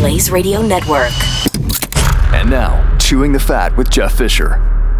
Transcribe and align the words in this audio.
Blaze 0.00 0.30
Radio 0.30 0.62
Network. 0.62 1.12
And 2.32 2.48
now, 2.48 2.96
Chewing 2.96 3.34
the 3.34 3.38
Fat 3.38 3.76
with 3.76 3.90
Jeff 3.90 4.16
Fisher. 4.16 4.54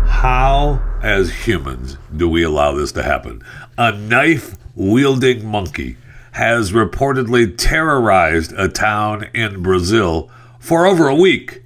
How, 0.04 0.78
as 1.02 1.46
humans, 1.46 1.96
do 2.14 2.28
we 2.28 2.42
allow 2.42 2.72
this 2.72 2.92
to 2.92 3.02
happen? 3.02 3.42
A 3.78 3.92
knife 3.92 4.58
wielding 4.74 5.46
monkey 5.46 5.96
has 6.32 6.72
reportedly 6.72 7.56
terrorized 7.56 8.52
a 8.52 8.68
town 8.68 9.24
in 9.32 9.62
Brazil 9.62 10.30
for 10.58 10.84
over 10.84 11.08
a 11.08 11.14
week. 11.14 11.62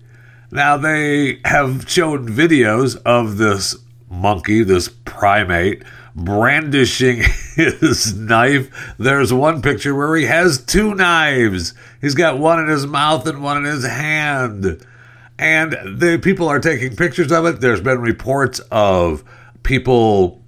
Now, 0.53 0.77
they 0.77 1.41
have 1.45 1.91
shown 1.91 2.29
videos 2.29 3.03
of 3.05 3.39
this 3.39 3.75
monkey, 4.09 4.63
this 4.63 4.89
primate, 5.05 5.83
brandishing 6.15 7.23
his 7.57 8.15
knife. 8.15 8.95
There's 8.99 9.33
one 9.33 9.63
picture 9.63 9.95
where 9.95 10.17
he 10.17 10.27
has 10.27 10.63
two 10.63 10.95
knives. 10.95 11.75
He's 12.01 12.15
got 12.15 12.39
one 12.39 12.61
in 12.61 12.69
his 12.69 12.87
mouth 12.87 13.27
and 13.27 13.43
one 13.43 13.59
in 13.59 13.65
his 13.65 13.85
hand. 13.85 14.85
And 15.39 15.73
the 15.73 16.21
people 16.23 16.49
are 16.49 16.61
taking 16.61 16.97
pictures 16.97 17.33
of 17.33 17.45
it. 17.47 17.61
There's 17.61 17.81
been 17.81 18.01
reports 18.01 18.61
of 18.71 19.25
people 19.63 20.43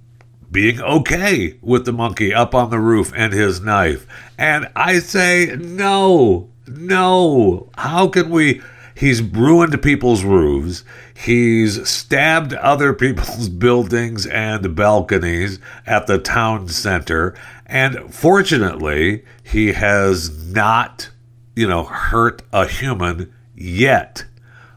being 0.49 0.81
okay 0.81 1.57
with 1.61 1.85
the 1.85 1.91
monkey 1.91 2.33
up 2.33 2.55
on 2.55 2.69
the 2.69 2.79
roof 2.79 3.11
and 3.15 3.33
his 3.33 3.59
knife. 3.59 4.07
And 4.37 4.69
I 4.75 4.99
say, 4.99 5.57
no, 5.59 6.49
no. 6.67 7.69
How 7.77 8.07
can 8.07 8.29
we? 8.29 8.61
He's 8.95 9.21
ruined 9.21 9.79
people's 9.83 10.23
roofs. 10.23 10.83
He's 11.25 11.89
stabbed 11.89 12.53
other 12.53 12.93
people's 12.93 13.49
buildings 13.65 14.27
and 14.27 14.75
balconies 14.75 15.59
at 15.85 16.05
the 16.05 16.19
town 16.19 16.67
center. 16.67 17.33
And 17.65 18.13
fortunately, 18.13 19.25
he 19.43 19.73
has 19.73 20.53
not, 20.53 21.09
you 21.55 21.67
know, 21.67 21.85
hurt 21.85 22.43
a 22.53 22.67
human 22.67 23.33
yet. 23.55 24.25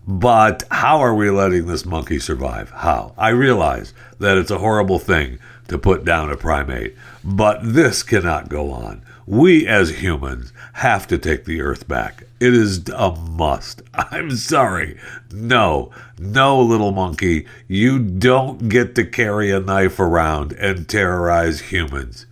But 0.07 0.65
how 0.71 1.01
are 1.01 1.15
we 1.15 1.31
letting 1.31 1.67
this 1.67 1.85
monkey 1.85 2.19
survive? 2.19 2.71
How? 2.71 3.13
I 3.19 3.29
realize 3.29 3.93
that 4.19 4.39
it's 4.39 4.51
a 4.51 4.59
horrible 4.59 4.99
thing 4.99 5.39
to 5.69 5.79
put 5.79 6.07
down 6.07 6.31
a 6.31 6.37
primate, 6.39 6.97
but 7.23 7.61
this 7.63 8.03
cannot 8.03 8.49
go 8.49 8.73
on. 8.73 9.03
We 9.31 9.65
as 9.65 10.01
humans 10.01 10.53
have 10.73 11.07
to 11.07 11.17
take 11.17 11.45
the 11.45 11.61
earth 11.61 11.87
back. 11.87 12.25
It 12.41 12.53
is 12.53 12.89
a 12.89 13.13
must. 13.13 13.81
I'm 13.95 14.33
sorry. 14.33 14.99
No, 15.31 15.93
no, 16.19 16.61
little 16.61 16.91
monkey. 16.91 17.47
You 17.69 18.01
don't 18.01 18.69
get 18.69 18.97
to 18.97 19.05
carry 19.05 19.53
a 19.53 19.61
knife 19.61 20.01
around 20.01 20.53
and 20.55 20.89
terrorize 20.89 21.61
humans. 21.61 22.27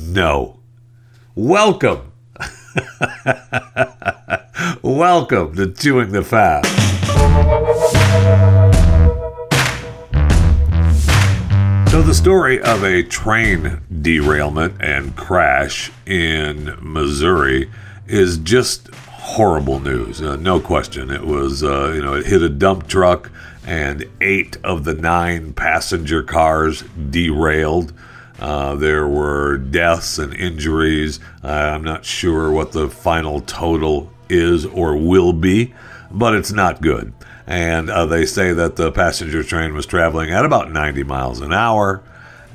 No. 0.00 0.60
Welcome. 1.34 2.12
Welcome 4.80 5.56
to 5.56 5.72
Chewing 5.72 6.12
the 6.12 6.22
Fat. 6.22 6.62
So, 11.98 12.04
the 12.04 12.14
story 12.14 12.62
of 12.62 12.84
a 12.84 13.02
train 13.02 13.80
derailment 14.02 14.76
and 14.80 15.16
crash 15.16 15.90
in 16.06 16.78
Missouri 16.80 17.68
is 18.06 18.38
just 18.38 18.94
horrible 18.94 19.80
news. 19.80 20.22
Uh, 20.22 20.36
no 20.36 20.60
question. 20.60 21.10
It 21.10 21.24
was, 21.24 21.64
uh, 21.64 21.90
you 21.96 22.00
know, 22.00 22.14
it 22.14 22.26
hit 22.26 22.40
a 22.40 22.48
dump 22.48 22.86
truck 22.86 23.32
and 23.66 24.04
eight 24.20 24.58
of 24.62 24.84
the 24.84 24.94
nine 24.94 25.52
passenger 25.54 26.22
cars 26.22 26.84
derailed. 27.10 27.92
Uh, 28.38 28.76
there 28.76 29.08
were 29.08 29.56
deaths 29.56 30.18
and 30.18 30.32
injuries. 30.34 31.18
Uh, 31.42 31.48
I'm 31.48 31.82
not 31.82 32.04
sure 32.04 32.52
what 32.52 32.70
the 32.70 32.88
final 32.88 33.40
total 33.40 34.08
is 34.28 34.64
or 34.66 34.96
will 34.96 35.32
be, 35.32 35.74
but 36.12 36.36
it's 36.36 36.52
not 36.52 36.80
good 36.80 37.12
and 37.48 37.88
uh, 37.88 38.04
they 38.04 38.26
say 38.26 38.52
that 38.52 38.76
the 38.76 38.92
passenger 38.92 39.42
train 39.42 39.72
was 39.72 39.86
traveling 39.86 40.30
at 40.30 40.44
about 40.44 40.70
90 40.70 41.02
miles 41.04 41.40
an 41.40 41.54
hour 41.54 42.04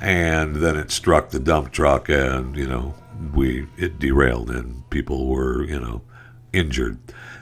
and 0.00 0.56
then 0.56 0.76
it 0.76 0.92
struck 0.92 1.30
the 1.30 1.40
dump 1.40 1.72
truck 1.72 2.08
and 2.08 2.56
you 2.56 2.66
know 2.66 2.94
we 3.34 3.66
it 3.76 3.98
derailed 3.98 4.50
and 4.50 4.88
people 4.90 5.26
were 5.26 5.64
you 5.64 5.80
know 5.80 6.00
injured. 6.52 6.96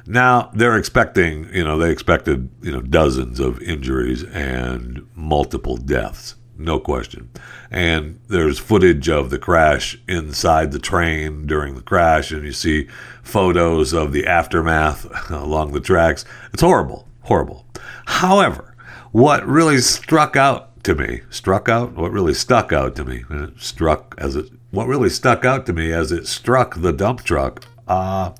Now 0.06 0.50
they're 0.54 0.78
expecting 0.78 1.52
you 1.52 1.62
know 1.62 1.76
they 1.76 1.90
expected 1.90 2.48
you 2.62 2.72
know 2.72 2.80
dozens 2.80 3.38
of 3.38 3.60
injuries 3.60 4.24
and 4.24 5.06
multiple 5.14 5.76
deaths 5.76 6.36
no 6.56 6.78
question. 6.78 7.28
And 7.70 8.20
there's 8.28 8.58
footage 8.58 9.08
of 9.08 9.30
the 9.30 9.38
crash 9.38 9.98
inside 10.06 10.70
the 10.70 10.78
train 10.78 11.46
during 11.46 11.74
the 11.74 11.82
crash 11.82 12.30
and 12.30 12.44
you 12.44 12.52
see 12.52 12.88
photos 13.22 13.92
of 13.92 14.12
the 14.12 14.26
aftermath 14.26 15.30
along 15.30 15.72
the 15.72 15.80
tracks. 15.80 16.24
It's 16.52 16.62
horrible 16.62 17.08
horrible. 17.22 17.66
However, 18.06 18.74
what 19.12 19.46
really 19.46 19.78
struck 19.78 20.36
out 20.36 20.82
to 20.84 20.94
me, 20.94 21.22
struck 21.30 21.68
out, 21.68 21.92
what 21.92 22.12
really 22.12 22.34
stuck 22.34 22.72
out 22.72 22.96
to 22.96 23.04
me, 23.04 23.24
struck 23.58 24.14
as 24.18 24.36
it, 24.36 24.50
what 24.70 24.88
really 24.88 25.10
stuck 25.10 25.44
out 25.44 25.66
to 25.66 25.72
me 25.72 25.92
as 25.92 26.10
it 26.10 26.26
struck 26.26 26.80
the 26.80 26.92
dump 26.92 27.22
truck 27.22 27.64
uh, 27.86 28.32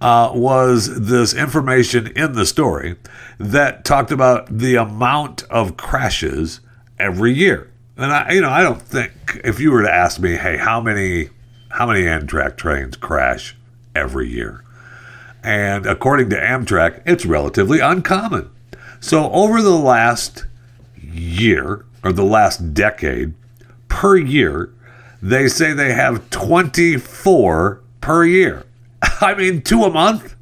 uh, 0.00 0.30
was 0.34 1.08
this 1.08 1.34
information 1.34 2.06
in 2.08 2.32
the 2.32 2.46
story 2.46 2.96
that 3.38 3.84
talked 3.84 4.10
about 4.10 4.46
the 4.58 4.76
amount 4.76 5.42
of 5.44 5.76
crashes 5.76 6.60
every 6.98 7.32
year. 7.32 7.70
And 7.96 8.12
I, 8.12 8.32
you 8.32 8.40
know, 8.40 8.50
I 8.50 8.62
don't 8.62 8.82
think 8.82 9.12
if 9.44 9.60
you 9.60 9.70
were 9.70 9.82
to 9.82 9.92
ask 9.92 10.18
me, 10.20 10.34
hey, 10.34 10.56
how 10.56 10.80
many, 10.80 11.30
how 11.68 11.86
many 11.86 12.02
Amtrak 12.02 12.56
trains 12.56 12.96
crash 12.96 13.56
every 13.94 14.28
year? 14.28 14.64
And 15.44 15.84
according 15.84 16.30
to 16.30 16.36
Amtrak, 16.36 17.02
it's 17.04 17.26
relatively 17.26 17.78
uncommon. 17.78 18.50
So, 18.98 19.30
over 19.30 19.60
the 19.60 19.76
last 19.76 20.46
year 20.98 21.84
or 22.02 22.12
the 22.12 22.24
last 22.24 22.72
decade, 22.72 23.34
per 23.88 24.16
year, 24.16 24.72
they 25.22 25.46
say 25.48 25.74
they 25.74 25.92
have 25.92 26.30
24 26.30 27.82
per 28.00 28.24
year. 28.24 28.64
I 29.20 29.34
mean, 29.34 29.60
two 29.60 29.84
a 29.84 29.90
month? 29.90 30.34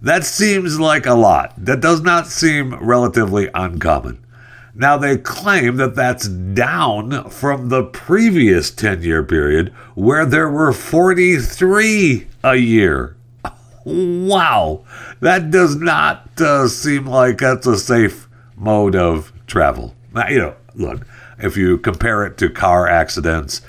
That 0.00 0.24
seems 0.24 0.78
like 0.78 1.06
a 1.06 1.14
lot. 1.14 1.52
That 1.56 1.80
does 1.80 2.00
not 2.02 2.28
seem 2.28 2.74
relatively 2.76 3.50
uncommon. 3.52 4.24
Now, 4.72 4.96
they 4.96 5.18
claim 5.18 5.76
that 5.78 5.96
that's 5.96 6.28
down 6.28 7.28
from 7.30 7.68
the 7.68 7.82
previous 7.82 8.70
10 8.70 9.02
year 9.02 9.24
period 9.24 9.70
where 9.96 10.24
there 10.24 10.48
were 10.48 10.72
43 10.72 12.28
a 12.44 12.54
year. 12.54 13.16
Wow, 13.88 14.84
that 15.20 15.50
does 15.50 15.76
not 15.76 16.38
uh, 16.40 16.68
seem 16.68 17.06
like 17.06 17.38
that's 17.38 17.66
a 17.66 17.78
safe 17.78 18.28
mode 18.54 18.94
of 18.94 19.32
travel. 19.46 19.94
Now, 20.12 20.28
you 20.28 20.38
know, 20.38 20.54
look, 20.74 21.06
if 21.38 21.56
you 21.56 21.78
compare 21.78 22.26
it 22.26 22.36
to 22.38 22.50
car 22.50 22.86
accidents, 22.86 23.62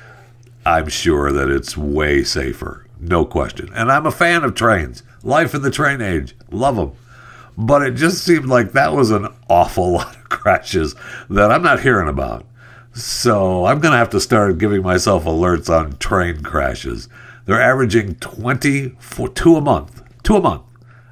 I'm 0.65 0.89
sure 0.89 1.31
that 1.31 1.49
it's 1.49 1.77
way 1.77 2.23
safer, 2.23 2.85
no 2.99 3.23
question. 3.23 3.69
And 3.73 3.89
I'm 3.89 4.05
a 4.05 4.11
fan 4.11 4.43
of 4.43 4.55
trains. 4.55 5.03
Life 5.23 5.53
in 5.53 5.61
the 5.61 5.71
train 5.71 6.01
age, 6.01 6.35
love 6.51 6.75
them. 6.75 6.91
But 7.57 7.81
it 7.81 7.95
just 7.95 8.23
seemed 8.23 8.47
like 8.47 8.73
that 8.73 8.93
was 8.93 9.11
an 9.11 9.27
awful 9.49 9.91
lot 9.93 10.17
of 10.17 10.29
crashes 10.29 10.95
that 11.29 11.49
I'm 11.49 11.63
not 11.63 11.81
hearing 11.81 12.09
about. 12.09 12.45
So 12.93 13.65
I'm 13.65 13.79
going 13.79 13.93
to 13.93 13.97
have 13.97 14.09
to 14.09 14.19
start 14.19 14.57
giving 14.57 14.81
myself 14.81 15.23
alerts 15.23 15.69
on 15.69 15.97
train 15.97 16.43
crashes. 16.43 17.07
They're 17.45 17.61
averaging 17.61 18.15
20 18.15 18.89
for 18.99 19.29
two 19.29 19.55
a 19.55 19.61
month 19.61 20.01
to 20.29 20.35
a 20.35 20.41
month 20.41 20.61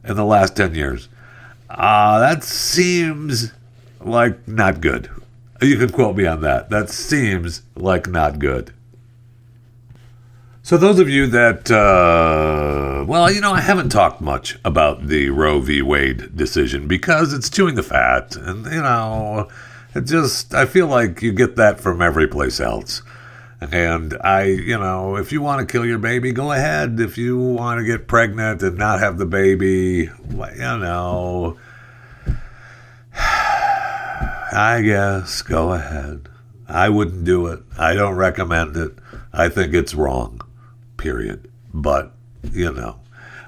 in 0.03 0.15
the 0.15 0.25
last 0.25 0.55
10 0.55 0.75
years. 0.75 1.09
Uh, 1.69 2.19
that 2.19 2.43
seems 2.43 3.51
like 3.99 4.47
not 4.47 4.79
good. 4.79 5.09
You 5.61 5.77
can 5.77 5.89
quote 5.89 6.15
me 6.15 6.27
on 6.27 6.41
that. 6.41 6.69
That 6.69 6.89
seems 6.89 7.63
like 7.75 8.07
not 8.07 8.37
good. 8.37 8.73
So, 10.61 10.77
those 10.77 10.99
of 10.99 11.09
you 11.09 11.27
that, 11.27 11.71
uh, 11.71 13.05
well, 13.05 13.31
you 13.31 13.41
know, 13.41 13.53
I 13.53 13.61
haven't 13.61 13.89
talked 13.89 14.21
much 14.21 14.59
about 14.63 15.07
the 15.07 15.29
Roe 15.29 15.61
v. 15.61 15.81
Wade 15.81 16.35
decision 16.35 16.87
because 16.87 17.33
it's 17.33 17.49
chewing 17.49 17.75
the 17.75 17.83
fat. 17.83 18.35
And, 18.35 18.65
you 18.65 18.81
know, 18.81 19.49
it 19.95 20.01
just, 20.01 20.53
I 20.53 20.65
feel 20.65 20.87
like 20.87 21.21
you 21.21 21.31
get 21.31 21.55
that 21.55 21.79
from 21.79 22.01
every 22.01 22.27
place 22.27 22.59
else. 22.59 23.01
And 23.59 24.15
I, 24.21 24.43
you 24.43 24.77
know, 24.77 25.15
if 25.15 25.31
you 25.31 25.41
want 25.41 25.67
to 25.67 25.71
kill 25.71 25.85
your 25.85 25.97
baby, 25.97 26.31
go 26.31 26.51
ahead. 26.51 26.99
If 26.99 27.17
you 27.17 27.37
want 27.39 27.79
to 27.79 27.85
get 27.85 28.07
pregnant 28.07 28.61
and 28.61 28.77
not 28.77 28.99
have 28.99 29.17
the 29.17 29.25
baby, 29.25 30.09
you 30.29 30.57
know, 30.57 31.57
I 33.13 34.81
guess 34.85 35.41
go 35.41 35.73
ahead. 35.73 36.29
I 36.67 36.89
wouldn't 36.89 37.23
do 37.23 37.47
it. 37.47 37.61
I 37.77 37.93
don't 37.93 38.15
recommend 38.15 38.77
it. 38.77 38.93
I 39.33 39.49
think 39.49 39.73
it's 39.73 39.95
wrong, 39.95 40.41
period. 40.97 41.49
But, 41.73 42.11
you 42.51 42.71
know, 42.71 42.99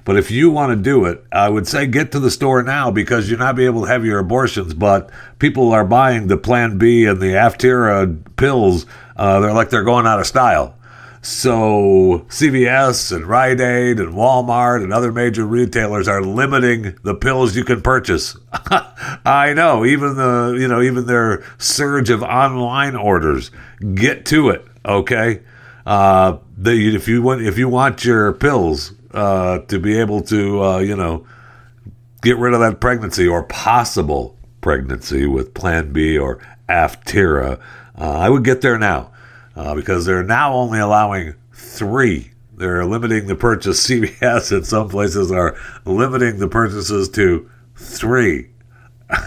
but 0.06 0.18
if 0.18 0.32
you 0.32 0.50
want 0.50 0.72
to 0.72 0.76
do 0.76 1.06
it, 1.06 1.24
I 1.32 1.50
would 1.50 1.68
say 1.68 1.86
get 1.86 2.12
to 2.14 2.20
the 2.20 2.32
store 2.32 2.64
now 2.64 2.90
because 2.90 3.30
you're 3.30 3.38
not 3.38 3.56
be 3.56 3.66
able 3.66 3.82
to 3.82 3.88
have 3.88 4.06
your 4.06 4.18
abortions. 4.18 4.74
But 4.74 5.12
people 5.38 5.72
are 5.72 5.86
buying 5.86 6.26
the 6.26 6.38
Plan 6.38 6.80
B 6.80 7.06
and 7.06 7.22
the 7.22 7.34
Aftera 7.34 8.18
pills. 8.36 8.88
Uh, 9.19 9.42
they're 9.42 9.51
like 9.51 9.69
they're 9.69 9.83
going 9.83 10.07
out 10.07 10.21
of 10.21 10.25
style. 10.25 10.74
So 11.21 12.25
CVS 12.30 13.13
and 13.13 13.25
Rite 13.25 13.60
Aid 13.60 14.00
and 14.00 14.13
Walmart 14.13 14.81
and 14.81 14.94
other 14.94 15.12
major 15.12 15.45
retailers 15.45 16.07
are 16.07 16.21
limiting 16.21 16.98
the 17.04 17.16
pills 17.16 17.54
you 17.54 17.66
can 17.66 17.81
purchase. 17.81 18.38
I 19.25 19.51
know, 19.54 19.83
even 19.83 20.16
the 20.16 20.57
you 20.57 20.69
know 20.69 20.81
even 20.81 21.06
their 21.06 21.44
surge 21.57 22.10
of 22.10 22.24
online 22.24 22.95
orders. 22.95 23.51
Get 23.94 24.25
to 24.27 24.51
it, 24.51 24.66
okay? 24.86 25.42
Uh, 25.86 26.38
if 26.57 27.10
you 27.10 27.22
want 27.22 27.42
if 27.42 27.57
you 27.57 27.68
want 27.68 28.06
your 28.06 28.31
pills 28.31 28.94
uh, 29.13 29.60
to 29.60 29.80
be 29.80 30.00
able 30.00 30.22
to 30.22 30.63
uh, 30.63 30.77
you 30.77 30.95
know 30.95 31.27
get 32.22 32.38
rid 32.38 32.54
of 32.54 32.62
that 32.62 32.80
pregnancy 32.80 33.27
or 33.27 33.44
possible 33.44 34.38
pregnancy 34.62 35.25
with 35.25 35.54
Plan 35.54 35.92
B 35.92 36.18
or 36.18 36.39
Aftera, 36.69 37.60
uh, 38.00 38.12
I 38.12 38.30
would 38.30 38.44
get 38.44 38.62
there 38.62 38.80
now 38.80 39.12
uh, 39.56 39.75
because 39.75 40.06
they're 40.06 40.24
now 40.24 40.54
only 40.54 40.80
allowing 40.80 41.36
three. 41.54 42.31
They're 42.54 42.86
limiting 42.86 43.28
the 43.28 43.36
purchase. 43.36 43.86
CVS 43.90 44.56
in 44.56 44.63
some 44.63 44.90
places 44.90 45.31
are 45.31 45.57
limiting 45.86 46.40
the 46.40 46.48
purchases 46.48 47.10
to 47.10 47.50
three. 47.75 48.50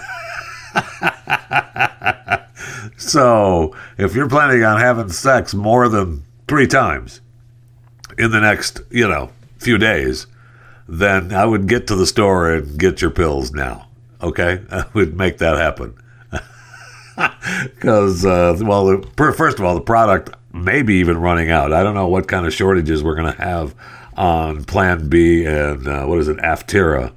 so 2.96 3.76
if 3.98 4.14
you're 4.14 4.28
planning 4.28 4.64
on 4.64 4.80
having 4.80 5.10
sex 5.10 5.52
more 5.54 5.88
than 5.88 6.22
three 6.48 6.66
times 6.66 7.20
in 8.16 8.30
the 8.30 8.40
next, 8.40 8.80
you 8.90 9.06
know, 9.08 9.30
few 9.58 9.76
days, 9.76 10.26
then 10.88 11.32
I 11.32 11.44
would 11.44 11.68
get 11.68 11.86
to 11.88 11.96
the 11.96 12.06
store 12.06 12.52
and 12.52 12.78
get 12.78 13.02
your 13.02 13.10
pills 13.10 13.52
now. 13.52 13.88
Okay, 14.22 14.62
I 14.70 14.84
would 14.94 15.16
make 15.16 15.38
that 15.38 15.58
happen 15.58 15.94
because, 17.74 18.24
uh, 18.24 18.56
well, 18.62 18.86
the, 18.86 19.08
first 19.16 19.58
of 19.58 19.64
all, 19.64 19.74
the 19.74 19.80
product 19.80 20.30
may 20.52 20.82
be 20.82 20.94
even 20.96 21.18
running 21.18 21.50
out. 21.50 21.72
I 21.72 21.82
don't 21.82 21.94
know 21.94 22.08
what 22.08 22.28
kind 22.28 22.46
of 22.46 22.52
shortages 22.52 23.02
we're 23.02 23.14
going 23.14 23.32
to 23.32 23.42
have 23.42 23.74
on 24.16 24.64
Plan 24.64 25.08
B 25.08 25.44
and 25.44 25.86
uh, 25.88 26.04
what 26.04 26.18
is 26.18 26.28
it, 26.28 26.36
Aftera, 26.38 27.12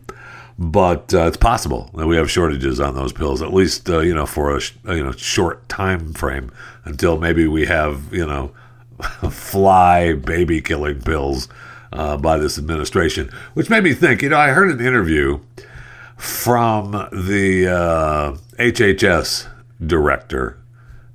but 0.57 1.13
uh, 1.13 1.27
it's 1.27 1.38
possible 1.38 1.89
that 1.95 2.07
we 2.07 2.15
have 2.15 2.31
shortages 2.31 2.80
on 2.80 2.95
those 2.95 3.12
pills, 3.12 3.42
at 3.42 3.53
least 3.53 3.89
uh, 3.89 4.00
you 4.00 4.13
know 4.13 4.25
for 4.25 4.56
a 4.56 4.62
sh- 4.62 4.74
you 4.86 5.03
know 5.03 5.12
short 5.12 5.68
time 5.68 6.13
frame 6.13 6.51
until 6.86 7.18
maybe 7.18 7.47
we 7.47 7.65
have 7.65 8.13
you 8.13 8.25
know 8.25 8.51
fly 9.30 10.13
baby 10.13 10.62
killing 10.62 11.01
pills 11.01 11.50
uh, 11.92 12.15
by 12.15 12.38
this 12.38 12.57
administration, 12.57 13.30
which 13.53 13.69
made 13.69 13.83
me 13.83 13.94
think. 13.94 14.21
You 14.21 14.30
know, 14.30 14.38
I 14.38 14.50
heard 14.50 14.71
an 14.71 14.86
interview 14.86 15.39
from 16.15 16.92
the 16.92 18.38
HHS 18.57 19.47
uh, 19.47 19.50
director. 19.83 20.60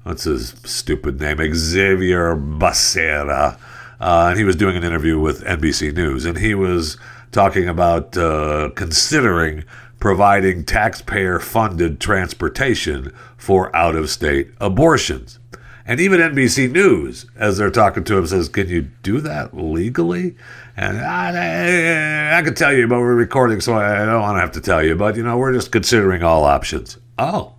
What's 0.03 0.25
his 0.25 0.55
stupid 0.65 1.21
name? 1.21 1.39
Xavier 1.55 2.35
Becerra. 2.35 3.59
Uh, 4.01 4.29
and 4.31 4.39
he 4.39 4.45
was 4.45 4.57
doing 4.57 4.77
an 4.77 4.85
interview 4.85 5.19
with 5.21 5.45
NBC 5.45 5.95
News, 5.95 6.25
and 6.25 6.39
he 6.39 6.55
was 6.55 6.97
talking 7.33 7.69
about 7.69 8.17
uh, 8.17 8.71
considering 8.75 9.65
providing 9.99 10.65
taxpayer 10.65 11.39
funded 11.39 12.01
transportation 12.01 13.13
for 13.37 13.75
out 13.77 13.95
of 13.95 14.09
state 14.09 14.51
abortions. 14.59 15.39
And 15.87 16.01
even 16.01 16.21
NBC 16.21 16.71
News, 16.71 17.27
as 17.37 17.59
they're 17.59 17.71
talking 17.71 18.05
to 18.05 18.19
him, 18.19 18.27
says, 18.27 18.49
Can 18.49 18.69
you 18.69 18.83
do 19.03 19.21
that 19.21 19.57
legally? 19.57 20.37
And 20.77 20.99
I, 20.99 22.35
I, 22.35 22.39
I 22.39 22.43
could 22.43 22.57
tell 22.57 22.73
you, 22.73 22.87
but 22.87 23.01
we're 23.01 23.15
recording, 23.15 23.61
so 23.61 23.75
I 23.75 24.07
don't 24.07 24.23
want 24.23 24.37
to 24.37 24.41
have 24.41 24.53
to 24.53 24.61
tell 24.61 24.83
you. 24.83 24.95
But, 24.95 25.17
you 25.17 25.23
know, 25.23 25.37
we're 25.37 25.53
just 25.53 25.73
considering 25.73 26.23
all 26.23 26.45
options. 26.45 26.97
Oh, 27.19 27.55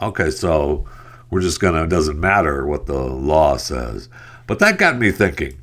okay. 0.00 0.30
So 0.30 0.86
we're 1.30 1.40
just 1.40 1.60
going 1.60 1.74
to, 1.74 1.84
it 1.84 1.90
doesn't 1.90 2.18
matter 2.18 2.66
what 2.66 2.86
the 2.86 2.98
law 2.98 3.56
says. 3.56 4.08
But 4.46 4.58
that 4.58 4.78
got 4.78 4.98
me 4.98 5.12
thinking. 5.12 5.58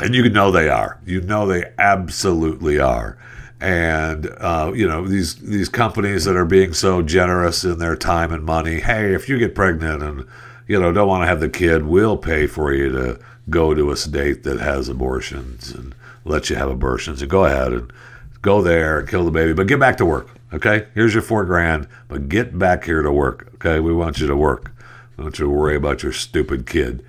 And 0.00 0.14
you 0.14 0.28
know 0.28 0.50
they 0.50 0.68
are. 0.68 1.00
You 1.04 1.20
know 1.20 1.46
they 1.46 1.72
absolutely 1.78 2.78
are. 2.78 3.18
And 3.60 4.30
uh, 4.38 4.72
you 4.72 4.86
know 4.86 5.04
these 5.04 5.34
these 5.36 5.68
companies 5.68 6.24
that 6.24 6.36
are 6.36 6.44
being 6.44 6.72
so 6.72 7.02
generous 7.02 7.64
in 7.64 7.78
their 7.80 7.96
time 7.96 8.32
and 8.32 8.44
money. 8.44 8.78
Hey, 8.78 9.12
if 9.14 9.28
you 9.28 9.36
get 9.36 9.56
pregnant 9.56 10.00
and 10.00 10.24
you 10.68 10.78
know 10.78 10.92
don't 10.92 11.08
want 11.08 11.22
to 11.22 11.26
have 11.26 11.40
the 11.40 11.48
kid, 11.48 11.84
we'll 11.84 12.16
pay 12.16 12.46
for 12.46 12.72
you 12.72 12.88
to 12.92 13.18
go 13.50 13.74
to 13.74 13.90
a 13.90 13.96
state 13.96 14.44
that 14.44 14.60
has 14.60 14.88
abortions 14.88 15.72
and 15.72 15.92
let 16.24 16.50
you 16.50 16.56
have 16.56 16.70
abortions. 16.70 17.20
And 17.20 17.30
go 17.30 17.46
ahead 17.46 17.72
and 17.72 17.92
go 18.42 18.62
there 18.62 19.00
and 19.00 19.08
kill 19.08 19.24
the 19.24 19.32
baby, 19.32 19.52
but 19.52 19.66
get 19.66 19.80
back 19.80 19.96
to 19.96 20.06
work. 20.06 20.28
Okay, 20.52 20.86
here's 20.94 21.12
your 21.12 21.22
four 21.22 21.44
grand, 21.44 21.86
but 22.08 22.28
get 22.28 22.58
back 22.58 22.84
here 22.84 23.02
to 23.02 23.12
work. 23.12 23.50
Okay, 23.54 23.80
we 23.80 23.92
want 23.92 24.18
you 24.18 24.26
to 24.26 24.36
work. 24.36 24.72
Want 25.18 25.38
you 25.38 25.50
worry 25.50 25.76
about 25.76 26.02
your 26.02 26.12
stupid 26.12 26.66
kid. 26.66 27.04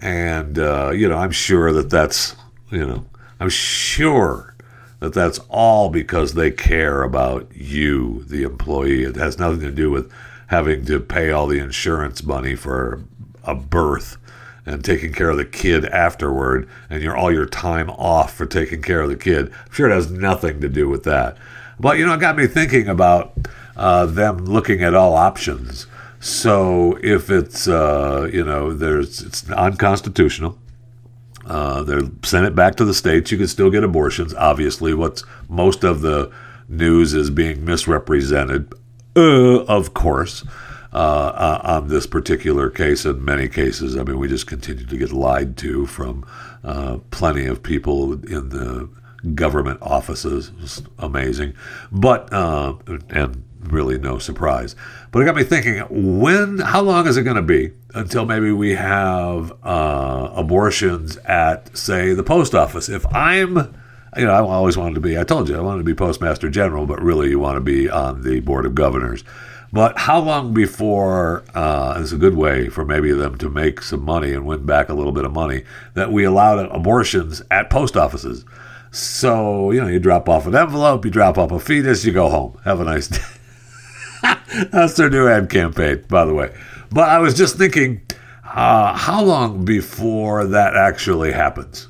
And, 0.00 0.58
uh, 0.58 0.90
you 0.90 1.08
know, 1.08 1.16
I'm 1.16 1.30
sure 1.30 1.72
that 1.72 1.88
that's, 1.88 2.34
you 2.70 2.84
know, 2.84 3.06
I'm 3.38 3.48
sure 3.48 4.54
that 4.98 5.14
that's 5.14 5.38
all 5.48 5.88
because 5.88 6.34
they 6.34 6.50
care 6.50 7.02
about 7.02 7.48
you, 7.54 8.24
the 8.24 8.42
employee. 8.42 9.04
It 9.04 9.16
has 9.16 9.38
nothing 9.38 9.60
to 9.60 9.70
do 9.70 9.90
with 9.90 10.12
having 10.48 10.84
to 10.86 10.98
pay 11.00 11.30
all 11.30 11.46
the 11.46 11.60
insurance 11.60 12.22
money 12.22 12.54
for 12.54 13.02
a 13.44 13.54
birth 13.54 14.16
and 14.66 14.84
taking 14.84 15.12
care 15.12 15.30
of 15.30 15.36
the 15.36 15.44
kid 15.44 15.84
afterward 15.86 16.68
and 16.90 17.02
your 17.02 17.16
all 17.16 17.32
your 17.32 17.46
time 17.46 17.90
off 17.90 18.34
for 18.34 18.46
taking 18.46 18.82
care 18.82 19.02
of 19.02 19.10
the 19.10 19.16
kid. 19.16 19.50
I'm 19.50 19.72
sure 19.72 19.88
it 19.88 19.94
has 19.94 20.10
nothing 20.10 20.60
to 20.60 20.68
do 20.68 20.88
with 20.88 21.04
that. 21.04 21.36
But 21.78 21.98
you 21.98 22.06
know, 22.06 22.14
it 22.14 22.20
got 22.20 22.36
me 22.36 22.46
thinking 22.46 22.88
about 22.88 23.36
uh, 23.76 24.06
them 24.06 24.44
looking 24.44 24.82
at 24.82 24.94
all 24.94 25.14
options 25.14 25.86
so 26.24 26.98
if 27.02 27.28
it's 27.28 27.68
uh, 27.68 28.30
you 28.32 28.42
know 28.42 28.72
there's 28.72 29.20
it's 29.20 29.50
unconstitutional, 29.50 30.58
uh, 31.44 31.82
they're 31.82 32.08
send 32.22 32.46
it 32.46 32.54
back 32.54 32.76
to 32.76 32.86
the 32.86 32.94
states. 32.94 33.30
You 33.30 33.36
can 33.36 33.46
still 33.46 33.68
get 33.68 33.84
abortions. 33.84 34.32
Obviously, 34.32 34.94
what's 34.94 35.22
most 35.50 35.84
of 35.84 36.00
the 36.00 36.32
news 36.66 37.12
is 37.12 37.28
being 37.28 37.66
misrepresented, 37.66 38.72
uh, 39.14 39.64
of 39.64 39.92
course, 39.92 40.46
uh, 40.94 40.96
uh, 40.96 41.60
on 41.62 41.88
this 41.88 42.06
particular 42.06 42.70
case. 42.70 43.04
In 43.04 43.22
many 43.22 43.46
cases, 43.46 43.94
I 43.94 44.02
mean, 44.02 44.18
we 44.18 44.26
just 44.26 44.46
continue 44.46 44.86
to 44.86 44.96
get 44.96 45.12
lied 45.12 45.58
to 45.58 45.84
from 45.84 46.24
uh, 46.64 47.00
plenty 47.10 47.44
of 47.44 47.62
people 47.62 48.14
in 48.14 48.48
the 48.48 48.88
government 49.34 49.78
offices. 49.80 50.50
Amazing, 50.98 51.54
but 51.90 52.32
and 52.32 53.44
really 53.60 53.98
no 53.98 54.18
surprise. 54.18 54.76
But 55.10 55.20
it 55.20 55.24
got 55.24 55.36
me 55.36 55.44
thinking: 55.44 55.80
when, 56.20 56.58
how 56.58 56.82
long 56.82 57.06
is 57.06 57.16
it 57.16 57.22
going 57.22 57.36
to 57.36 57.42
be 57.42 57.72
until 57.94 58.26
maybe 58.26 58.50
we 58.50 58.74
have 58.74 59.52
uh, 59.62 60.30
abortions 60.34 61.16
at, 61.18 61.76
say, 61.76 62.12
the 62.14 62.22
post 62.22 62.54
office? 62.54 62.88
If 62.88 63.06
I'm, 63.14 63.56
you 64.16 64.24
know, 64.24 64.32
I 64.32 64.40
always 64.40 64.76
wanted 64.76 64.94
to 64.96 65.00
be. 65.00 65.18
I 65.18 65.24
told 65.24 65.48
you 65.48 65.56
I 65.56 65.60
wanted 65.60 65.78
to 65.78 65.84
be 65.84 65.94
postmaster 65.94 66.50
general, 66.50 66.86
but 66.86 67.00
really 67.02 67.30
you 67.30 67.38
want 67.38 67.56
to 67.56 67.60
be 67.60 67.88
on 67.88 68.22
the 68.22 68.40
board 68.40 68.66
of 68.66 68.74
governors. 68.74 69.24
But 69.72 69.98
how 69.98 70.20
long 70.20 70.54
before, 70.54 71.42
uh, 71.52 71.98
it's 72.00 72.12
a 72.12 72.16
good 72.16 72.36
way 72.36 72.68
for 72.68 72.84
maybe 72.84 73.10
them 73.10 73.36
to 73.38 73.50
make 73.50 73.82
some 73.82 74.04
money 74.04 74.32
and 74.32 74.46
win 74.46 74.64
back 74.64 74.88
a 74.88 74.94
little 74.94 75.10
bit 75.10 75.24
of 75.24 75.32
money, 75.32 75.64
that 75.94 76.12
we 76.12 76.22
allowed 76.22 76.66
abortions 76.70 77.42
at 77.50 77.70
post 77.70 77.96
offices? 77.96 78.44
So, 78.94 79.72
you 79.72 79.80
know, 79.80 79.88
you 79.88 79.98
drop 79.98 80.28
off 80.28 80.46
an 80.46 80.54
envelope, 80.54 81.04
you 81.04 81.10
drop 81.10 81.36
off 81.36 81.50
a 81.50 81.58
fetus, 81.58 82.04
you 82.04 82.12
go 82.12 82.28
home. 82.28 82.56
Have 82.64 82.80
a 82.80 82.84
nice 82.84 83.08
day. 84.22 84.28
That's 84.70 84.94
their 84.94 85.10
new 85.10 85.26
ad 85.26 85.50
campaign, 85.50 86.04
by 86.08 86.24
the 86.24 86.32
way. 86.32 86.54
But 86.92 87.08
I 87.08 87.18
was 87.18 87.34
just 87.34 87.58
thinking, 87.58 88.02
uh, 88.44 88.94
how 88.96 89.20
long 89.24 89.64
before 89.64 90.46
that 90.46 90.76
actually 90.76 91.32
happens? 91.32 91.88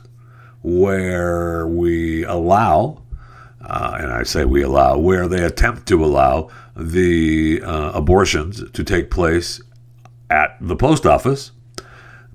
Where 0.62 1.68
we 1.68 2.24
allow, 2.24 3.02
uh, 3.60 3.98
and 4.00 4.10
I 4.10 4.22
say 4.22 4.46
we 4.46 4.62
allow, 4.62 4.96
where 4.96 5.28
they 5.28 5.44
attempt 5.44 5.86
to 5.88 6.02
allow 6.02 6.48
the 6.74 7.60
uh, 7.62 7.92
abortions 7.92 8.62
to 8.70 8.82
take 8.82 9.10
place 9.10 9.60
at 10.30 10.56
the 10.58 10.74
post 10.74 11.04
office 11.04 11.52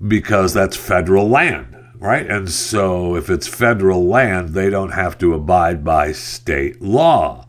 because 0.06 0.54
that's 0.54 0.76
federal 0.76 1.28
land, 1.28 1.76
right? 2.00 2.28
And 2.28 2.50
so 2.50 3.14
if 3.14 3.30
it's 3.30 3.46
federal 3.46 4.06
land, 4.06 4.50
they 4.50 4.70
don't 4.70 4.92
have 4.92 5.18
to 5.18 5.34
abide 5.34 5.84
by 5.84 6.12
state 6.12 6.82
law. 6.82 7.46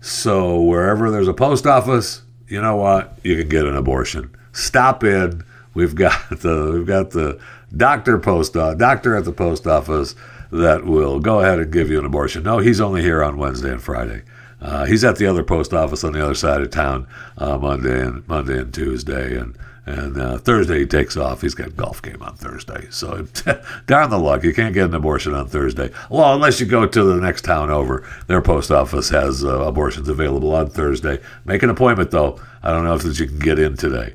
So 0.00 0.60
wherever 0.60 1.10
there's 1.10 1.28
a 1.28 1.34
post 1.34 1.66
office, 1.66 2.22
you 2.48 2.60
know 2.60 2.76
what? 2.76 3.16
You 3.22 3.36
can 3.36 3.48
get 3.48 3.64
an 3.64 3.76
abortion. 3.76 4.36
Stop 4.52 5.04
in. 5.04 5.44
We've 5.72 5.94
got 5.94 6.28
the 6.30 6.72
we've 6.74 6.86
got 6.86 7.10
the 7.10 7.40
doctor 7.74 8.18
post 8.18 8.56
uh, 8.56 8.74
doctor 8.74 9.16
at 9.16 9.24
the 9.24 9.32
post 9.32 9.66
office 9.66 10.14
that 10.50 10.84
will 10.84 11.18
go 11.18 11.40
ahead 11.40 11.60
and 11.60 11.72
give 11.72 11.88
you 11.88 11.98
an 11.98 12.04
abortion. 12.04 12.42
No, 12.42 12.58
he's 12.58 12.80
only 12.80 13.00
here 13.00 13.22
on 13.22 13.38
Wednesday 13.38 13.70
and 13.70 13.82
Friday. 13.82 14.22
Uh, 14.60 14.84
he's 14.84 15.02
at 15.02 15.16
the 15.16 15.26
other 15.26 15.42
post 15.42 15.72
office 15.72 16.04
on 16.04 16.12
the 16.12 16.22
other 16.22 16.34
side 16.34 16.60
of 16.60 16.70
town 16.70 17.06
uh, 17.38 17.56
Monday 17.56 18.00
and 18.00 18.26
Monday 18.28 18.58
and 18.58 18.74
Tuesday, 18.74 19.36
and 19.36 19.56
and 19.84 20.16
uh, 20.16 20.38
Thursday 20.38 20.80
he 20.80 20.86
takes 20.86 21.16
off. 21.16 21.40
He's 21.40 21.54
got 21.54 21.76
golf 21.76 22.00
game 22.02 22.22
on 22.22 22.36
Thursday. 22.36 22.86
So 22.90 23.26
darn 23.86 24.10
the 24.10 24.18
luck. 24.18 24.44
You 24.44 24.54
can't 24.54 24.74
get 24.74 24.86
an 24.86 24.94
abortion 24.94 25.34
on 25.34 25.48
Thursday. 25.48 25.90
Well, 26.08 26.34
unless 26.34 26.60
you 26.60 26.66
go 26.66 26.86
to 26.86 27.04
the 27.04 27.20
next 27.20 27.44
town 27.44 27.70
over. 27.70 28.08
Their 28.28 28.40
post 28.40 28.70
office 28.70 29.08
has 29.08 29.44
uh, 29.44 29.60
abortions 29.62 30.08
available 30.08 30.54
on 30.54 30.70
Thursday. 30.70 31.18
Make 31.44 31.64
an 31.64 31.70
appointment, 31.70 32.12
though. 32.12 32.40
I 32.62 32.70
don't 32.70 32.84
know 32.84 32.94
if 32.94 33.04
you 33.18 33.26
can 33.26 33.40
get 33.40 33.58
in 33.58 33.76
today. 33.76 34.14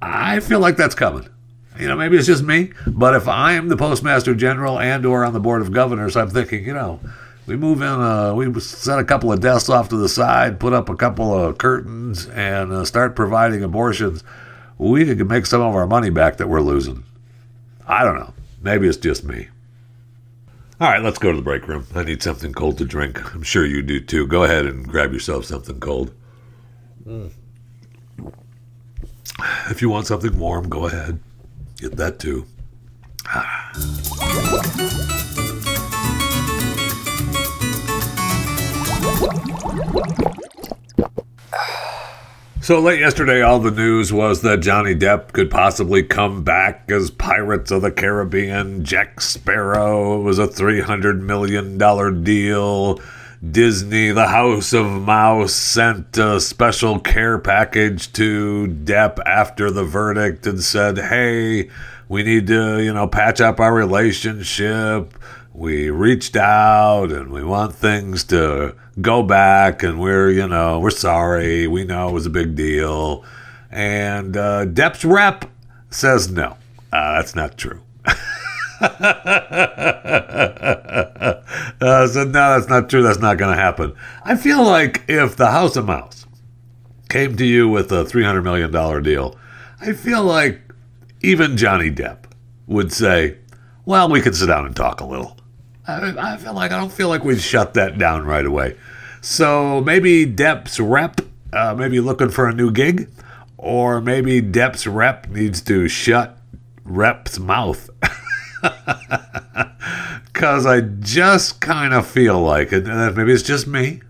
I 0.00 0.40
feel 0.40 0.60
like 0.60 0.76
that's 0.76 0.94
coming. 0.94 1.28
you 1.78 1.88
know, 1.88 1.96
maybe 1.96 2.16
it's 2.16 2.26
just 2.26 2.44
me, 2.44 2.72
but 2.86 3.14
if 3.14 3.26
I 3.26 3.52
am 3.52 3.68
the 3.68 3.76
postmaster 3.76 4.34
general 4.34 4.78
and 4.78 5.04
or 5.04 5.24
on 5.24 5.32
the 5.32 5.40
board 5.40 5.60
of 5.60 5.72
governors, 5.72 6.16
I'm 6.16 6.30
thinking, 6.30 6.64
you 6.64 6.72
know, 6.72 7.00
we 7.46 7.56
move 7.56 7.82
in, 7.82 7.88
uh, 7.88 8.32
we 8.34 8.60
set 8.60 8.98
a 8.98 9.04
couple 9.04 9.32
of 9.32 9.40
desks 9.40 9.68
off 9.68 9.88
to 9.88 9.96
the 9.96 10.08
side, 10.08 10.60
put 10.60 10.72
up 10.72 10.88
a 10.88 10.94
couple 10.94 11.34
of 11.34 11.58
curtains, 11.58 12.26
and 12.28 12.72
uh, 12.72 12.84
start 12.84 13.16
providing 13.16 13.64
abortions. 13.64 14.22
We 14.80 15.04
could 15.04 15.28
make 15.28 15.44
some 15.44 15.60
of 15.60 15.74
our 15.74 15.86
money 15.86 16.08
back 16.08 16.38
that 16.38 16.48
we're 16.48 16.62
losing. 16.62 17.04
I 17.86 18.02
don't 18.02 18.18
know. 18.18 18.32
Maybe 18.62 18.88
it's 18.88 18.96
just 18.96 19.24
me. 19.24 19.48
All 20.80 20.88
right, 20.88 21.02
let's 21.02 21.18
go 21.18 21.30
to 21.30 21.36
the 21.36 21.42
break 21.42 21.68
room. 21.68 21.86
I 21.94 22.02
need 22.02 22.22
something 22.22 22.54
cold 22.54 22.78
to 22.78 22.86
drink. 22.86 23.34
I'm 23.34 23.42
sure 23.42 23.66
you 23.66 23.82
do 23.82 24.00
too. 24.00 24.26
Go 24.26 24.44
ahead 24.44 24.64
and 24.64 24.88
grab 24.88 25.12
yourself 25.12 25.44
something 25.44 25.80
cold. 25.80 26.14
Mm. 27.06 27.30
If 29.68 29.82
you 29.82 29.90
want 29.90 30.06
something 30.06 30.38
warm, 30.38 30.70
go 30.70 30.86
ahead. 30.86 31.20
Get 31.76 31.98
that 31.98 32.18
too. 32.18 32.46
So 42.62 42.78
late 42.78 43.00
yesterday, 43.00 43.40
all 43.40 43.58
the 43.58 43.70
news 43.70 44.12
was 44.12 44.42
that 44.42 44.60
Johnny 44.60 44.94
Depp 44.94 45.32
could 45.32 45.50
possibly 45.50 46.02
come 46.02 46.44
back 46.44 46.90
as 46.90 47.10
Pirates 47.10 47.70
of 47.70 47.80
the 47.80 47.90
Caribbean 47.90 48.84
Jack 48.84 49.22
Sparrow. 49.22 50.20
It 50.20 50.24
was 50.24 50.38
a 50.38 50.46
$300 50.46 51.20
million 51.22 51.78
deal. 52.22 53.00
Disney, 53.50 54.10
the 54.10 54.26
House 54.26 54.74
of 54.74 54.84
Mouse, 54.86 55.54
sent 55.54 56.18
a 56.18 56.38
special 56.38 57.00
care 57.00 57.38
package 57.38 58.12
to 58.12 58.66
Depp 58.84 59.18
after 59.24 59.70
the 59.70 59.84
verdict 59.84 60.46
and 60.46 60.62
said, 60.62 60.98
hey, 60.98 61.70
we 62.10 62.22
need 62.22 62.46
to, 62.48 62.78
you 62.82 62.92
know, 62.92 63.08
patch 63.08 63.40
up 63.40 63.58
our 63.58 63.72
relationship. 63.72 65.14
We 65.54 65.88
reached 65.88 66.36
out 66.36 67.10
and 67.10 67.30
we 67.30 67.42
want 67.42 67.74
things 67.74 68.22
to 68.24 68.76
go 69.00 69.22
back 69.22 69.82
and 69.82 70.00
we're, 70.00 70.30
you 70.30 70.46
know, 70.46 70.80
we're 70.80 70.90
sorry. 70.90 71.66
We 71.66 71.84
know 71.84 72.08
it 72.08 72.12
was 72.12 72.26
a 72.26 72.30
big 72.30 72.54
deal. 72.54 73.24
And 73.70 74.36
uh, 74.36 74.66
Depp's 74.66 75.04
rep 75.04 75.44
says 75.90 76.30
no, 76.30 76.56
uh, 76.92 77.14
that's 77.14 77.34
not 77.34 77.56
true. 77.56 77.80
uh, 78.80 78.86
so 82.06 82.24
no, 82.24 82.30
that's 82.32 82.68
not 82.68 82.88
true. 82.88 83.02
That's 83.02 83.18
not 83.18 83.36
going 83.38 83.54
to 83.54 83.60
happen. 83.60 83.94
I 84.24 84.36
feel 84.36 84.64
like 84.64 85.04
if 85.06 85.36
the 85.36 85.50
House 85.50 85.76
of 85.76 85.84
Mouse 85.86 86.26
came 87.08 87.36
to 87.36 87.44
you 87.44 87.68
with 87.68 87.92
a 87.92 88.04
three 88.04 88.24
hundred 88.24 88.42
million 88.42 88.70
dollar 88.70 89.00
deal, 89.00 89.36
I 89.80 89.92
feel 89.92 90.24
like 90.24 90.60
even 91.20 91.56
Johnny 91.56 91.90
Depp 91.90 92.24
would 92.66 92.90
say, 92.92 93.36
"Well, 93.84 94.08
we 94.08 94.20
could 94.22 94.34
sit 94.34 94.46
down 94.46 94.64
and 94.64 94.74
talk 94.74 95.00
a 95.00 95.06
little." 95.06 95.36
I, 95.86 96.14
I 96.34 96.36
feel 96.38 96.54
like 96.54 96.72
I 96.72 96.78
don't 96.78 96.92
feel 96.92 97.08
like 97.08 97.22
we'd 97.24 97.40
shut 97.40 97.74
that 97.74 97.98
down 97.98 98.24
right 98.24 98.46
away. 98.46 98.76
So 99.20 99.80
maybe 99.80 100.26
Depp's 100.26 100.80
rep, 100.80 101.20
uh, 101.52 101.74
maybe 101.76 102.00
looking 102.00 102.30
for 102.30 102.48
a 102.48 102.54
new 102.54 102.70
gig, 102.70 103.08
or 103.56 104.00
maybe 104.00 104.40
Depp's 104.40 104.86
rep 104.86 105.28
needs 105.28 105.60
to 105.62 105.88
shut 105.88 106.38
rep's 106.84 107.38
mouth. 107.38 107.90
Because 110.40 110.64
I 110.64 110.80
just 110.80 111.60
kind 111.60 111.92
of 111.92 112.06
feel 112.06 112.40
like 112.40 112.72
it. 112.72 112.86
Maybe 112.86 113.30
it's 113.30 113.42
just 113.42 113.66
me. 113.66 114.00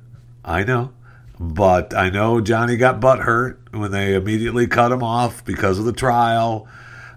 I 0.44 0.62
know. 0.62 0.92
But 1.40 1.92
I 1.92 2.08
know 2.08 2.40
Johnny 2.40 2.76
got 2.76 3.00
butt 3.00 3.18
hurt 3.20 3.60
when 3.72 3.90
they 3.90 4.14
immediately 4.14 4.68
cut 4.68 4.92
him 4.92 5.02
off 5.02 5.44
because 5.44 5.80
of 5.80 5.86
the 5.86 5.92
trial. 5.92 6.68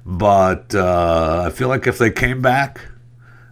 But 0.03 0.73
uh, 0.73 1.43
I 1.45 1.51
feel 1.51 1.67
like 1.67 1.85
if 1.85 1.99
they 1.99 2.09
came 2.09 2.41
back 2.41 2.81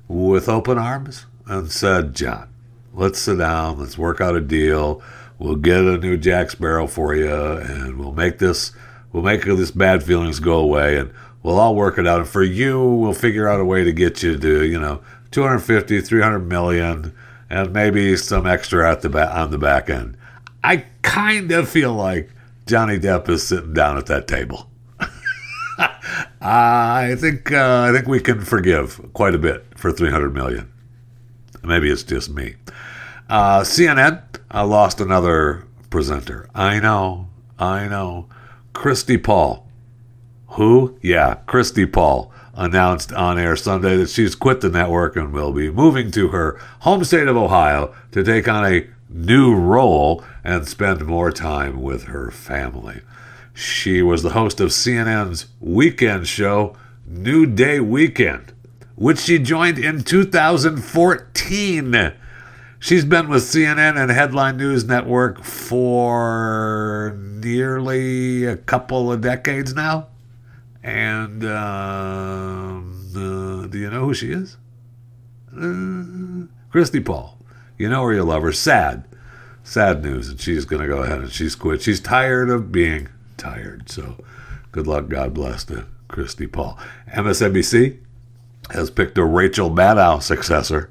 with 0.07 0.49
open 0.49 0.79
arms 0.79 1.27
and 1.45 1.71
said, 1.71 2.15
John, 2.15 2.50
let's 2.93 3.19
sit 3.19 3.37
down, 3.37 3.79
let's 3.79 3.97
work 3.97 4.21
out 4.21 4.35
a 4.35 4.41
deal. 4.41 5.01
We'll 5.39 5.55
get 5.55 5.79
a 5.79 5.97
new 5.97 6.17
Jack 6.17 6.51
Sparrow 6.51 6.87
for 6.87 7.15
you, 7.15 7.33
and 7.33 7.97
we'll 7.97 8.13
make 8.13 8.39
this, 8.39 8.73
we'll 9.11 9.23
make 9.23 9.43
this 9.43 9.71
bad 9.71 10.03
feelings 10.03 10.39
go 10.39 10.59
away, 10.59 10.97
and 10.97 11.11
we'll 11.41 11.59
all 11.59 11.75
work 11.75 11.97
it 11.97 12.05
out. 12.05 12.19
And 12.19 12.29
for 12.29 12.43
you, 12.43 12.79
we'll 12.83 13.13
figure 13.13 13.47
out 13.47 13.59
a 13.59 13.65
way 13.65 13.83
to 13.83 13.91
get 13.91 14.21
you 14.21 14.37
to, 14.37 14.63
you 14.63 14.79
know, 14.79 15.01
250, 15.31 16.01
300 16.01 16.39
million, 16.39 17.15
and 17.49 17.73
maybe 17.73 18.15
some 18.17 18.45
extra 18.45 18.89
at 18.89 19.01
the 19.01 19.09
ba- 19.09 19.35
on 19.35 19.51
the 19.51 19.57
back 19.57 19.89
end. 19.89 20.15
I 20.63 20.85
kind 21.01 21.51
of 21.51 21.67
feel 21.67 21.93
like 21.93 22.29
Johnny 22.67 22.99
Depp 22.99 23.27
is 23.29 23.47
sitting 23.47 23.73
down 23.73 23.97
at 23.97 24.05
that 24.05 24.27
table. 24.27 24.69
I 26.41 27.15
think 27.17 27.51
uh, 27.51 27.87
I 27.89 27.91
think 27.91 28.07
we 28.07 28.19
can 28.19 28.41
forgive 28.41 29.01
quite 29.13 29.33
a 29.33 29.39
bit 29.39 29.65
for 29.75 29.91
300 29.91 30.33
million. 30.33 30.70
Maybe 31.63 31.89
it's 31.89 32.03
just 32.03 32.29
me. 32.29 32.55
Uh, 33.29 33.61
CNN 33.61 34.23
uh, 34.53 34.65
lost 34.65 34.99
another 34.99 35.65
presenter. 35.89 36.49
I 36.53 36.79
know, 36.79 37.27
I 37.59 37.87
know. 37.87 38.27
Christi 38.73 39.17
Paul 39.17 39.67
who? 40.51 40.97
Yeah, 41.01 41.35
Christi 41.45 41.85
Paul 41.85 42.31
announced 42.53 43.13
on 43.13 43.39
air 43.39 43.55
Sunday 43.55 43.95
that 43.97 44.09
she's 44.09 44.35
quit 44.35 44.59
the 44.59 44.69
network 44.69 45.15
and 45.15 45.31
will 45.31 45.53
be 45.53 45.71
moving 45.71 46.11
to 46.11 46.29
her 46.29 46.59
home 46.81 47.03
state 47.05 47.27
of 47.27 47.37
Ohio 47.37 47.95
to 48.11 48.23
take 48.23 48.49
on 48.49 48.65
a 48.65 48.87
new 49.09 49.55
role 49.55 50.23
and 50.43 50.67
spend 50.67 51.05
more 51.05 51.31
time 51.31 51.81
with 51.81 52.05
her 52.05 52.31
family. 52.31 53.01
She 53.53 54.01
was 54.01 54.23
the 54.23 54.31
host 54.31 54.59
of 54.59 54.69
CNN's 54.69 55.47
weekend 55.61 56.27
show, 56.27 56.75
New 57.05 57.45
Day 57.45 57.79
Weekend, 57.79 58.51
which 59.01 59.17
she 59.17 59.39
joined 59.39 59.79
in 59.79 60.03
2014. 60.03 62.13
She's 62.77 63.03
been 63.03 63.29
with 63.29 63.41
CNN 63.41 63.99
and 63.99 64.11
Headline 64.11 64.57
News 64.57 64.85
Network 64.85 65.43
for 65.43 67.17
nearly 67.17 68.45
a 68.45 68.57
couple 68.57 69.11
of 69.11 69.21
decades 69.21 69.73
now. 69.73 70.09
And 70.83 71.43
uh, 71.43 72.79
uh, 73.15 73.65
do 73.65 73.71
you 73.73 73.89
know 73.89 74.05
who 74.05 74.13
she 74.13 74.31
is? 74.31 74.57
Uh, 75.51 76.45
Christi 76.69 76.99
Paul. 76.99 77.39
You 77.79 77.89
know 77.89 78.03
her, 78.03 78.13
you 78.13 78.23
love 78.23 78.43
her. 78.43 78.53
Sad. 78.53 79.05
Sad 79.63 80.03
news. 80.03 80.29
And 80.29 80.39
she's 80.39 80.65
going 80.65 80.83
to 80.83 80.87
go 80.87 81.01
ahead 81.01 81.21
and 81.21 81.31
she's 81.31 81.55
quit. 81.55 81.81
She's 81.81 81.99
tired 81.99 82.51
of 82.51 82.71
being 82.71 83.07
tired. 83.37 83.89
So 83.89 84.23
good 84.71 84.85
luck. 84.85 85.09
God 85.09 85.33
bless 85.33 85.63
to 85.65 85.87
Christi 86.07 86.45
Paul. 86.45 86.77
MSNBC 87.11 87.97
has 88.73 88.89
picked 88.89 89.17
a 89.17 89.25
Rachel 89.25 89.69
Maddow 89.69 90.21
successor. 90.21 90.89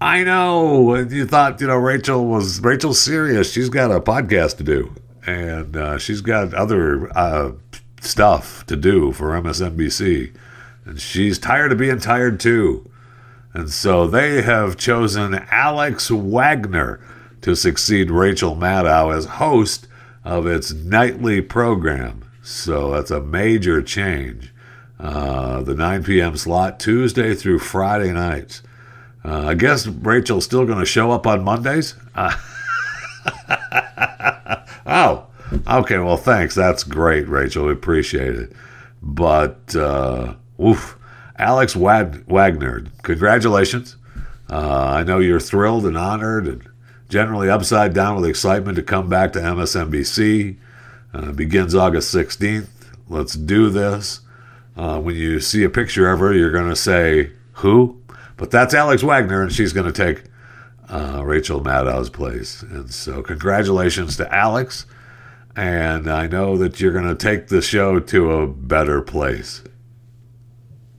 I 0.00 0.24
know. 0.24 0.96
You 0.96 1.26
thought, 1.26 1.60
you 1.60 1.68
know, 1.68 1.76
Rachel 1.76 2.26
was 2.26 2.60
Rachel's 2.60 3.00
serious. 3.00 3.52
She's 3.52 3.68
got 3.68 3.92
a 3.92 4.00
podcast 4.00 4.56
to 4.56 4.64
do. 4.64 4.94
And 5.24 5.76
uh, 5.76 5.98
she's 5.98 6.20
got 6.20 6.52
other 6.54 7.16
uh, 7.16 7.52
stuff 8.00 8.66
to 8.66 8.76
do 8.76 9.12
for 9.12 9.40
MSNBC. 9.40 10.34
And 10.84 11.00
she's 11.00 11.38
tired 11.38 11.70
of 11.70 11.78
being 11.78 12.00
tired 12.00 12.40
too. 12.40 12.90
And 13.54 13.70
so 13.70 14.06
they 14.06 14.42
have 14.42 14.76
chosen 14.76 15.34
Alex 15.50 16.10
Wagner 16.10 17.00
to 17.42 17.54
succeed 17.54 18.10
Rachel 18.10 18.56
Maddow 18.56 19.14
as 19.14 19.26
host 19.26 19.86
of 20.24 20.46
its 20.46 20.72
nightly 20.72 21.40
program. 21.40 22.24
So 22.42 22.92
that's 22.92 23.10
a 23.10 23.20
major 23.20 23.82
change. 23.82 24.51
Uh, 25.02 25.62
the 25.62 25.74
9 25.74 26.04
p.m. 26.04 26.36
slot, 26.36 26.78
Tuesday 26.78 27.34
through 27.34 27.58
Friday 27.58 28.12
nights. 28.12 28.62
Uh, 29.24 29.48
I 29.48 29.54
guess 29.54 29.86
Rachel's 29.86 30.44
still 30.44 30.64
going 30.64 30.78
to 30.78 30.86
show 30.86 31.10
up 31.10 31.26
on 31.26 31.42
Mondays. 31.44 31.96
Uh, 32.14 32.32
oh, 34.86 35.26
Okay, 35.66 35.98
well, 35.98 36.16
thanks. 36.16 36.54
That's 36.54 36.82
great, 36.82 37.28
Rachel. 37.28 37.66
We 37.66 37.72
appreciate 37.72 38.34
it. 38.34 38.52
But, 39.02 39.74
uh, 39.76 40.34
oof, 40.62 40.98
Alex 41.38 41.76
Wad- 41.76 42.24
Wagner, 42.26 42.84
congratulations. 43.02 43.96
Uh, 44.48 44.92
I 44.96 45.02
know 45.02 45.18
you're 45.18 45.40
thrilled 45.40 45.84
and 45.86 45.96
honored 45.96 46.46
and 46.46 46.66
generally 47.08 47.50
upside 47.50 47.92
down 47.94 48.16
with 48.16 48.28
excitement 48.28 48.76
to 48.76 48.82
come 48.82 49.08
back 49.08 49.32
to 49.34 49.40
MSNBC. 49.40 50.56
Uh, 51.12 51.32
begins 51.32 51.74
August 51.74 52.14
16th. 52.14 52.68
Let's 53.08 53.34
do 53.34 53.68
this. 53.68 54.20
Uh, 54.76 55.00
when 55.00 55.14
you 55.14 55.40
see 55.40 55.64
a 55.64 55.70
picture 55.70 56.10
of 56.10 56.20
her, 56.20 56.32
you're 56.32 56.50
going 56.50 56.70
to 56.70 56.76
say, 56.76 57.32
Who? 57.54 58.00
But 58.36 58.50
that's 58.50 58.74
Alex 58.74 59.02
Wagner, 59.02 59.42
and 59.42 59.52
she's 59.52 59.72
going 59.72 59.90
to 59.90 59.92
take 59.92 60.24
uh, 60.88 61.22
Rachel 61.24 61.62
Maddow's 61.62 62.10
place. 62.10 62.62
And 62.62 62.92
so, 62.92 63.22
congratulations 63.22 64.16
to 64.16 64.34
Alex 64.34 64.86
and 65.56 66.10
I 66.10 66.26
know 66.26 66.56
that 66.58 66.80
you're 66.80 66.92
going 66.92 67.08
to 67.08 67.14
take 67.14 67.48
the 67.48 67.60
show 67.60 68.00
to 68.00 68.32
a 68.32 68.46
better 68.46 69.02
place. 69.02 69.62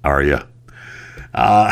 Are 0.04 0.22
you? 0.22 0.40
Uh, 1.34 1.72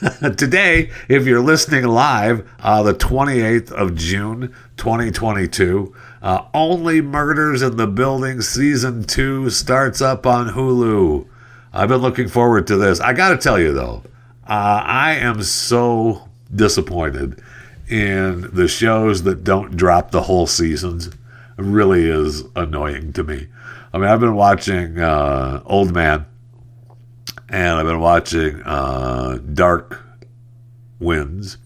today, 0.36 0.90
if 1.08 1.26
you're 1.26 1.42
listening 1.42 1.84
live, 1.84 2.48
uh, 2.60 2.82
the 2.82 2.94
28th 2.94 3.70
of 3.72 3.94
June, 3.94 4.54
2022, 4.78 5.94
uh, 6.22 6.44
Only 6.54 7.02
Murders 7.02 7.60
in 7.60 7.76
the 7.76 7.86
Building 7.86 8.40
Season 8.40 9.04
2 9.04 9.50
starts 9.50 10.00
up 10.00 10.26
on 10.26 10.50
Hulu. 10.50 11.26
I've 11.72 11.88
been 11.88 12.02
looking 12.02 12.28
forward 12.28 12.66
to 12.66 12.76
this. 12.76 13.00
I 13.00 13.12
got 13.12 13.30
to 13.30 13.38
tell 13.38 13.58
you 13.58 13.72
though, 13.72 14.02
uh, 14.46 14.82
I 14.84 15.14
am 15.14 15.42
so 15.42 16.28
disappointed 16.54 17.42
in 17.88 18.54
the 18.54 18.68
shows 18.68 19.22
that 19.22 19.44
don't 19.44 19.76
drop 19.76 20.10
the 20.10 20.22
whole 20.22 20.46
seasons. 20.46 21.06
It 21.08 21.16
really 21.58 22.08
is 22.08 22.44
annoying 22.54 23.12
to 23.14 23.24
me. 23.24 23.48
I 23.92 23.98
mean, 23.98 24.08
I've 24.08 24.20
been 24.20 24.34
watching 24.34 24.98
uh, 24.98 25.62
Old 25.64 25.92
Man, 25.92 26.26
and 27.48 27.78
I've 27.78 27.86
been 27.86 28.00
watching 28.00 28.62
uh, 28.62 29.38
Dark 29.52 30.02
Winds, 30.98 31.58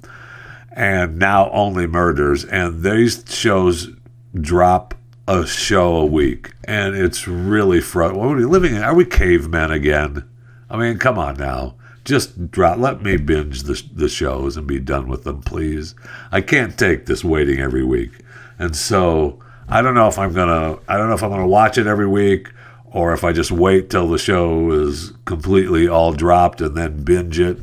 and 0.72 1.18
now 1.18 1.50
Only 1.50 1.86
Murders, 1.86 2.44
and 2.44 2.82
these 2.82 3.25
shows 3.28 3.88
drop 4.34 4.94
a 5.28 5.47
show 5.47 5.97
a 5.97 6.06
week, 6.06 6.52
and 6.64 6.95
it's 6.95 7.26
really 7.26 7.80
frustrating. 7.80 8.21
What 8.21 8.35
are 8.35 8.37
we 8.37 8.45
living 8.45 8.75
in? 8.75 8.83
Are 8.83 8.95
we 8.95 9.04
cavemen 9.04 9.71
again? 9.71 10.28
I 10.71 10.76
mean, 10.76 10.99
come 10.99 11.18
on 11.18 11.37
now. 11.37 11.75
Just 12.04 12.50
drop. 12.50 12.78
Let 12.78 13.02
me 13.02 13.16
binge 13.16 13.64
the, 13.64 13.83
the 13.92 14.09
shows 14.09 14.56
and 14.56 14.66
be 14.66 14.78
done 14.78 15.09
with 15.09 15.25
them, 15.25 15.42
please. 15.42 15.95
I 16.30 16.40
can't 16.40 16.78
take 16.78 17.06
this 17.06 17.25
waiting 17.25 17.59
every 17.59 17.85
week, 17.85 18.12
and 18.59 18.76
so 18.76 19.42
I 19.68 19.83
don't 19.83 19.95
know 19.95 20.06
if 20.06 20.18
I'm 20.18 20.33
gonna. 20.33 20.78
I 20.88 20.97
don't 20.97 21.09
know 21.09 21.14
if 21.14 21.23
I'm 21.25 21.30
gonna 21.30 21.49
watch 21.49 21.78
it 21.78 21.88
every 21.88 22.06
week, 22.06 22.50
or 22.85 23.12
if 23.12 23.25
I 23.25 23.33
just 23.33 23.50
wait 23.50 23.90
till 23.90 24.06
the 24.09 24.18
show 24.18 24.71
is 24.71 25.12
completely 25.25 25.88
all 25.88 26.12
dropped 26.12 26.61
and 26.61 26.76
then 26.76 27.02
binge 27.02 27.40
it, 27.40 27.59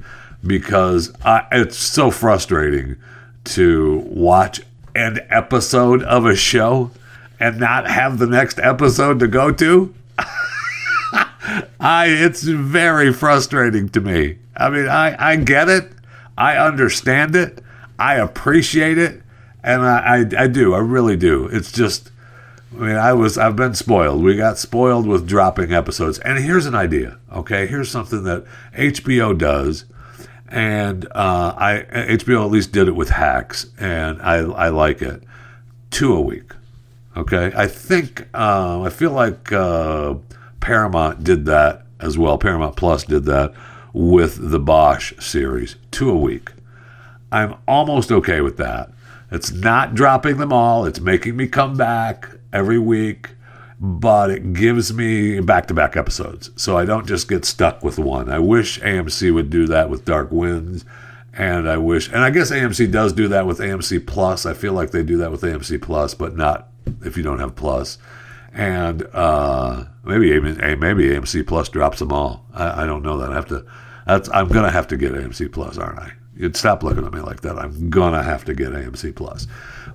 because 0.46 1.14
I, 1.24 1.48
it's 1.54 1.78
so 1.78 2.12
frustrating 2.12 2.98
to 3.46 4.04
watch 4.08 4.62
an 4.96 5.20
episode 5.30 6.04
of 6.04 6.26
a 6.26 6.36
show 6.36 6.92
and 7.44 7.60
not 7.60 7.90
have 7.90 8.20
the 8.20 8.26
next 8.26 8.58
episode 8.60 9.20
to 9.20 9.28
go 9.28 9.52
to. 9.52 9.94
I 11.78 12.06
it's 12.08 12.44
very 12.44 13.12
frustrating 13.12 13.90
to 13.90 14.00
me. 14.00 14.38
I 14.56 14.70
mean, 14.70 14.88
I, 14.88 15.32
I 15.32 15.36
get 15.36 15.68
it. 15.68 15.92
I 16.38 16.56
understand 16.56 17.36
it. 17.36 17.62
I 18.00 18.16
appreciate 18.16 18.98
it. 18.98 19.22
And 19.62 19.82
I, 19.82 19.98
I, 19.98 20.44
I 20.44 20.48
do. 20.48 20.74
I 20.74 20.80
really 20.80 21.18
do. 21.18 21.48
It's 21.48 21.70
just 21.70 22.12
I 22.72 22.80
mean, 22.80 22.96
I 22.96 23.12
was 23.12 23.38
I've 23.38 23.58
been 23.58 23.76
spoiled. 23.76 24.24
We 24.24 24.38
got 24.38 24.58
spoiled 24.58 25.06
with 25.06 25.28
dropping 25.28 25.74
episodes. 25.74 26.20
And 26.20 26.42
here's 26.42 26.66
an 26.66 26.76
idea. 26.76 27.20
Okay, 27.30 27.68
here's 27.68 27.92
something 27.92 28.24
that 28.24 28.46
HBO 28.74 29.38
does, 29.38 29.84
and 30.48 31.06
uh, 31.08 31.54
I 31.58 31.86
HBO 31.92 32.46
at 32.46 32.52
least 32.52 32.72
did 32.72 32.88
it 32.88 32.96
with 32.96 33.10
Hacks, 33.10 33.68
and 33.78 34.22
I 34.22 34.38
I 34.38 34.70
like 34.70 35.02
it. 35.02 35.24
Two 35.92 36.16
a 36.16 36.22
week. 36.22 36.54
Okay, 37.16 37.52
I 37.56 37.68
think 37.68 38.28
uh, 38.34 38.82
I 38.82 38.90
feel 38.90 39.12
like 39.12 39.52
uh, 39.52 40.16
Paramount 40.60 41.24
did 41.24 41.46
that 41.46 41.86
as 42.00 42.18
well. 42.18 42.38
Paramount 42.38 42.76
Plus 42.76 43.04
did 43.04 43.26
that 43.26 43.54
with 43.94 44.50
the 44.52 44.60
Bosch 44.60 45.14
series, 45.20 45.76
two 45.92 46.10
a 46.10 46.18
week. 46.18 46.52
I'm 47.32 47.56
almost 47.68 48.12
okay 48.12 48.42
with 48.42 48.58
that. 48.58 48.92
It's 49.32 49.52
not 49.52 49.94
dropping 49.96 50.38
them 50.38 50.52
all. 50.52 50.86
It's 50.86 51.00
making 51.00 51.36
me 51.36 51.48
come 51.48 51.76
back 51.76 52.30
every 52.52 52.80
week, 52.80 53.30
but 53.80 54.32
it 54.32 54.54
gives 54.54 54.94
me 54.94 55.40
back 55.40 55.68
to 55.68 55.74
back 55.74 55.96
episodes. 55.96 56.50
So 56.56 56.78
I 56.78 56.86
don't 56.86 57.08
just 57.08 57.28
get 57.28 57.46
stuck 57.46 57.84
with 57.84 58.00
one. 58.00 58.30
I 58.30 58.40
wish 58.40 58.80
AMC 58.82 59.34
would 59.34 59.50
do 59.50 59.68
that 59.68 59.90
with 59.90 60.06
Dark 60.06 60.32
Winds. 60.32 60.86
And 61.36 61.68
I 61.68 61.78
wish, 61.78 62.10
and 62.10 62.20
I 62.20 62.30
guess 62.30 62.52
AMC 62.52 62.92
does 62.92 63.12
do 63.12 63.28
that 63.30 63.48
with 63.48 63.58
AMC 63.58 64.06
Plus. 64.06 64.46
I 64.46 64.54
feel 64.54 64.74
like 64.74 64.92
they 64.92 65.02
do 65.02 65.18
that 65.18 65.32
with 65.32 65.42
AMC 65.42 65.82
Plus, 65.82 66.14
but 66.14 66.36
not 66.36 66.70
if 67.04 67.18
you 67.18 67.24
don't 67.24 67.40
have 67.40 67.56
Plus. 67.56 67.98
And 68.54 69.04
uh, 69.14 69.86
maybe 70.04 70.40
maybe 70.40 71.10
AMC 71.10 71.48
Plus 71.48 71.70
drops 71.70 72.00
them 72.00 72.12
all. 72.12 72.46
I, 72.54 72.84
I 72.84 72.86
don't 72.86 73.02
know 73.02 73.18
that. 73.18 73.32
I 73.32 73.36
have 73.36 73.48
to. 73.48 73.66
I'm 74.06 74.48
gonna 74.48 74.72
have 74.72 74.88
to 74.90 74.98
get 74.98 75.14
AMC 75.14 75.52
Plus, 75.52 75.78
aren't 75.78 76.00
I? 76.00 76.12
You'd 76.36 76.56
stop 76.56 76.84
looking 76.84 77.06
at 77.06 77.14
me 77.14 77.22
like 77.22 77.42
that. 77.42 77.58
I'm 77.58 77.90
gonna 77.90 78.24
have 78.24 78.46
to 78.46 78.54
get 78.54 78.74
AMC 78.74 79.16
Plus. 79.16 79.48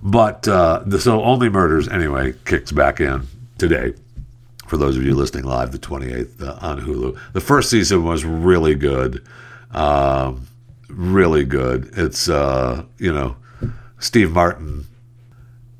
But 0.02 0.47
uh, 0.49 0.99
so 0.99 1.23
only 1.23 1.49
murders 1.49 1.88
anyway 1.88 2.35
kicks 2.45 2.73
back 2.73 3.00
in 3.00 3.26
today. 3.59 3.95
For 4.66 4.77
those 4.77 4.96
of 4.96 5.03
you 5.03 5.14
listening 5.14 5.44
live, 5.44 5.72
the 5.72 5.79
28th 5.79 6.42
uh, 6.42 6.59
on 6.61 6.81
Hulu. 6.81 7.18
The 7.33 7.40
first 7.40 7.70
season 7.70 8.05
was 8.05 8.24
really 8.24 8.74
good, 8.74 9.27
um, 9.70 10.46
really 10.88 11.44
good. 11.44 11.90
It's 11.94 12.29
uh, 12.29 12.85
you 12.98 13.12
know 13.12 13.37
Steve 13.98 14.33
Martin 14.33 14.87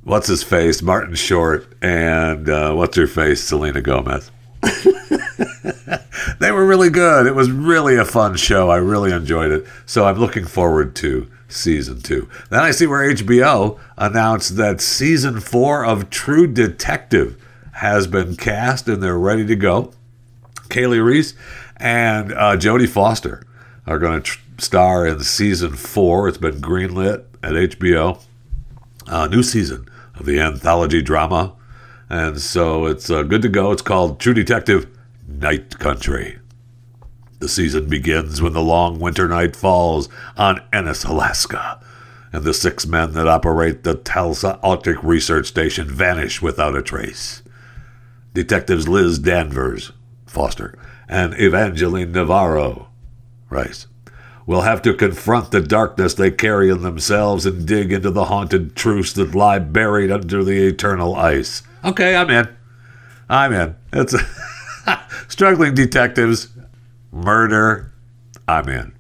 what's 0.09 0.27
his 0.27 0.43
face, 0.43 0.81
Martin 0.81 1.15
Short, 1.15 1.71
and 1.83 2.49
uh, 2.49 2.73
what's 2.73 2.97
her 2.97 3.07
face, 3.07 3.43
Selena 3.43 3.83
Gomez. 3.83 4.31
they 6.41 6.51
were 6.51 6.67
really 6.67 6.89
good. 6.89 7.27
It 7.27 7.35
was 7.35 7.51
really 7.51 7.97
a 7.97 8.07
fun 8.07 8.37
show. 8.37 8.71
I 8.71 8.79
really 8.79 9.13
enjoyed 9.13 9.53
it. 9.53 9.67
So 9.85 10.07
I'm 10.07 10.19
looking 10.19 10.47
forward 10.47 10.97
to 10.97 11.31
season 11.49 12.01
two. 12.01 12.29
Then 12.51 12.61
I 12.61 12.71
see 12.71 12.87
where 12.87 13.15
HBO 13.15 13.79
announced 13.99 14.57
that 14.57 14.81
season 14.81 15.41
four 15.41 15.85
of 15.85 16.09
True 16.11 16.47
Detective 16.47 17.37
has 17.73 18.07
been 18.07 18.35
cast 18.35 18.89
and 18.89 19.03
they're 19.03 19.19
ready 19.19 19.47
to 19.47 19.57
go. 19.57 19.93
Kali 20.71 21.01
Reis 21.01 21.35
and 21.77 22.33
uh, 22.33 22.57
Jodie 22.57 22.89
Foster 22.89 23.43
are 23.87 23.99
going 23.99 24.15
to 24.15 24.21
tr- 24.21 24.41
star 24.57 25.07
in 25.07 25.21
season 25.21 25.75
four. 25.75 26.29
It's 26.29 26.39
been 26.39 26.61
greenlit 26.61 27.25
at 27.43 27.53
HBO. 27.53 28.23
Uh, 29.07 29.27
new 29.27 29.43
season 29.43 29.89
the 30.21 30.41
anthology 30.41 31.03
drama. 31.03 31.55
And 32.09 32.41
so 32.41 32.87
it's 32.87 33.11
uh, 33.11 33.23
good 33.23 33.43
to 33.43 33.49
go. 33.49 33.73
It's 33.73 33.83
called 33.83 34.19
True 34.19 34.35
Detective 34.35 34.87
Night 35.27 35.79
Country. 35.79 36.39
The 37.39 37.49
season 37.49 37.89
begins 37.89 38.43
when 38.43 38.53
the 38.53 38.63
long 38.63 38.99
winter 38.99 39.29
night 39.29 39.55
falls 39.55 40.09
on 40.37 40.63
Ennis, 40.73 41.05
Alaska, 41.05 41.81
and 42.33 42.45
the 42.45 42.55
six 42.55 42.87
men 42.87 43.13
that 43.13 43.29
operate 43.29 43.85
the 43.85 43.95
Tulsa 43.95 44.59
Arctic 44.63 45.03
Research 45.03 45.47
Station 45.47 45.87
vanish 45.89 46.43
without 46.43 46.77
a 46.77 46.83
trace. 46.83 47.43
Detectives 48.35 48.89
Liz 48.89 49.19
Danvers, 49.19 49.93
Foster, 50.27 50.77
and 51.09 51.39
Evangeline 51.41 52.13
Navarro, 52.13 52.89
Rice, 53.51 53.87
will 54.49 54.63
have 54.63 54.81
to 54.81 54.95
confront 54.95 55.51
the 55.51 55.61
darkness 55.61 56.15
they 56.15 56.31
carry 56.31 56.71
in 56.71 56.81
themselves 56.81 57.45
and 57.45 57.67
dig 57.67 57.93
into 57.93 58.11
the 58.11 58.25
haunted 58.25 58.75
truths 58.75 59.13
that 59.13 59.35
lie 59.35 59.59
buried 59.59 60.11
under 60.11 60.43
the 60.43 60.67
eternal 60.67 61.15
ice. 61.15 61.63
Okay, 61.85 62.17
I'm 62.17 62.31
in. 62.31 62.49
I'm 63.29 63.53
in. 63.53 63.77
It's 63.93 64.15
struggling 65.29 65.75
detectives, 65.75 66.49
murder. 67.13 67.93
I'm 68.49 68.71
in. 68.71 68.95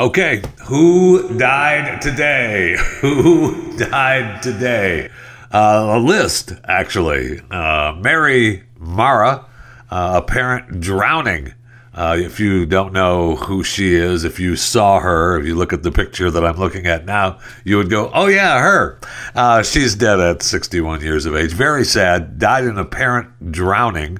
Okay, 0.00 0.40
who 0.62 1.36
died 1.36 2.00
today? 2.00 2.74
Who 3.02 3.76
died 3.76 4.42
today? 4.42 5.10
Uh, 5.52 5.88
a 5.90 5.98
list, 5.98 6.54
actually. 6.64 7.42
Uh, 7.50 7.92
Mary 7.98 8.64
Mara, 8.78 9.44
uh, 9.90 10.22
apparent 10.24 10.80
drowning. 10.80 11.52
Uh, 11.92 12.16
if 12.18 12.40
you 12.40 12.64
don't 12.64 12.94
know 12.94 13.36
who 13.36 13.62
she 13.62 13.94
is, 13.94 14.24
if 14.24 14.40
you 14.40 14.56
saw 14.56 15.00
her, 15.00 15.38
if 15.38 15.44
you 15.44 15.54
look 15.54 15.74
at 15.74 15.82
the 15.82 15.92
picture 15.92 16.30
that 16.30 16.46
I'm 16.46 16.56
looking 16.56 16.86
at 16.86 17.04
now, 17.04 17.38
you 17.64 17.76
would 17.76 17.90
go, 17.90 18.10
oh, 18.14 18.26
yeah, 18.26 18.58
her. 18.58 18.98
Uh, 19.34 19.62
she's 19.62 19.94
dead 19.94 20.18
at 20.18 20.42
61 20.42 21.02
years 21.02 21.26
of 21.26 21.36
age. 21.36 21.52
Very 21.52 21.84
sad. 21.84 22.38
Died 22.38 22.64
in 22.64 22.78
apparent 22.78 23.52
drowning. 23.52 24.18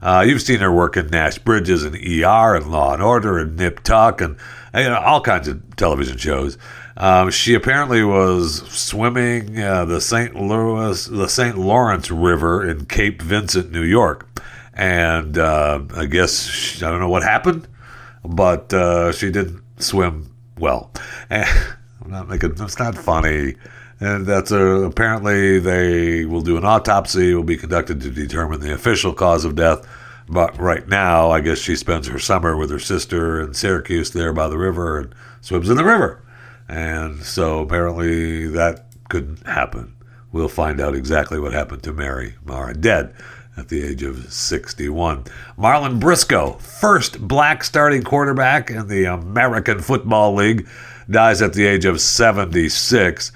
Uh, 0.00 0.24
you've 0.24 0.42
seen 0.42 0.60
her 0.60 0.70
work 0.70 0.96
in 0.96 1.08
Nash 1.08 1.38
Bridges 1.38 1.82
and 1.82 1.96
ER 1.96 2.54
and 2.54 2.70
Law 2.70 2.94
and 2.94 3.02
Order 3.02 3.38
and 3.38 3.56
Nip 3.56 3.82
Tuck 3.82 4.20
and 4.20 4.36
you 4.76 4.88
know, 4.88 5.00
all 5.00 5.20
kinds 5.20 5.48
of 5.48 5.76
television 5.76 6.16
shows. 6.16 6.58
Um, 6.96 7.30
she 7.30 7.54
apparently 7.54 8.02
was 8.02 8.66
swimming 8.70 9.60
uh, 9.60 9.84
the 9.84 10.00
St. 10.00 10.34
Louis, 10.34 11.04
the 11.06 11.28
St. 11.28 11.58
Lawrence 11.58 12.10
River 12.10 12.66
in 12.66 12.86
Cape 12.86 13.20
Vincent, 13.20 13.70
New 13.70 13.82
York, 13.82 14.26
and 14.72 15.36
uh, 15.36 15.82
I 15.94 16.06
guess 16.06 16.46
she, 16.46 16.84
I 16.84 16.90
don't 16.90 17.00
know 17.00 17.08
what 17.08 17.22
happened, 17.22 17.68
but 18.24 18.72
uh, 18.72 19.12
she 19.12 19.30
didn't 19.30 19.62
swim 19.78 20.34
well. 20.58 20.90
And 21.28 21.48
I'm 22.04 22.10
not 22.12 22.28
making 22.28 22.52
it's 22.52 22.78
not 22.78 22.96
funny. 22.96 23.56
And 23.98 24.26
that's 24.26 24.52
a, 24.52 24.60
apparently 24.84 25.58
they 25.58 26.24
will 26.24 26.42
do 26.42 26.56
an 26.56 26.64
autopsy, 26.64 27.34
will 27.34 27.42
be 27.42 27.56
conducted 27.56 28.00
to 28.02 28.10
determine 28.10 28.60
the 28.60 28.72
official 28.72 29.12
cause 29.12 29.44
of 29.44 29.56
death. 29.56 29.86
But 30.28 30.58
right 30.58 30.86
now, 30.88 31.30
I 31.30 31.40
guess 31.40 31.58
she 31.58 31.76
spends 31.76 32.08
her 32.08 32.18
summer 32.18 32.56
with 32.56 32.70
her 32.70 32.78
sister 32.78 33.40
in 33.40 33.54
Syracuse 33.54 34.10
there 34.10 34.32
by 34.32 34.48
the 34.48 34.58
river 34.58 34.98
and 34.98 35.14
swims 35.40 35.70
in 35.70 35.76
the 35.76 35.84
river. 35.84 36.22
And 36.68 37.22
so 37.22 37.60
apparently 37.60 38.48
that 38.48 38.86
couldn't 39.08 39.46
happen. 39.46 39.94
We'll 40.32 40.48
find 40.48 40.80
out 40.80 40.94
exactly 40.94 41.38
what 41.38 41.52
happened 41.52 41.82
to 41.84 41.92
Mary 41.92 42.34
Mara. 42.44 42.74
Dead 42.74 43.14
at 43.56 43.68
the 43.68 43.82
age 43.82 44.02
of 44.02 44.30
61. 44.32 45.24
Marlin 45.56 45.98
Briscoe, 45.98 46.52
first 46.54 47.26
black 47.26 47.64
starting 47.64 48.02
quarterback 48.02 48.70
in 48.70 48.88
the 48.88 49.04
American 49.04 49.80
Football 49.80 50.34
League, 50.34 50.68
dies 51.08 51.40
at 51.40 51.54
the 51.54 51.64
age 51.64 51.84
of 51.84 52.00
76. 52.00 53.32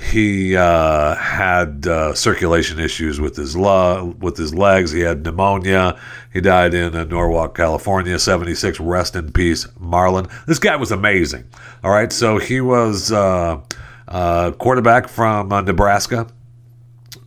He 0.00 0.56
uh, 0.56 1.14
had 1.14 1.86
uh, 1.86 2.14
circulation 2.14 2.80
issues 2.80 3.20
with 3.20 3.36
his 3.36 3.56
lo- 3.56 4.14
with 4.18 4.36
his 4.36 4.52
legs. 4.52 4.90
He 4.90 5.00
had 5.00 5.24
pneumonia. 5.24 5.98
He 6.34 6.40
died 6.40 6.74
in 6.74 6.96
uh, 6.96 7.04
Norwalk, 7.04 7.56
California, 7.56 8.18
76. 8.18 8.80
Rest 8.80 9.14
in 9.14 9.32
peace, 9.32 9.68
Marlin. 9.78 10.26
This 10.46 10.58
guy 10.58 10.74
was 10.74 10.90
amazing. 10.90 11.44
All 11.82 11.92
right, 11.92 12.12
so 12.12 12.38
he 12.38 12.60
was 12.60 13.12
uh, 13.12 13.60
uh, 14.08 14.50
quarterback 14.50 15.08
from 15.08 15.52
uh, 15.52 15.60
Nebraska, 15.62 16.26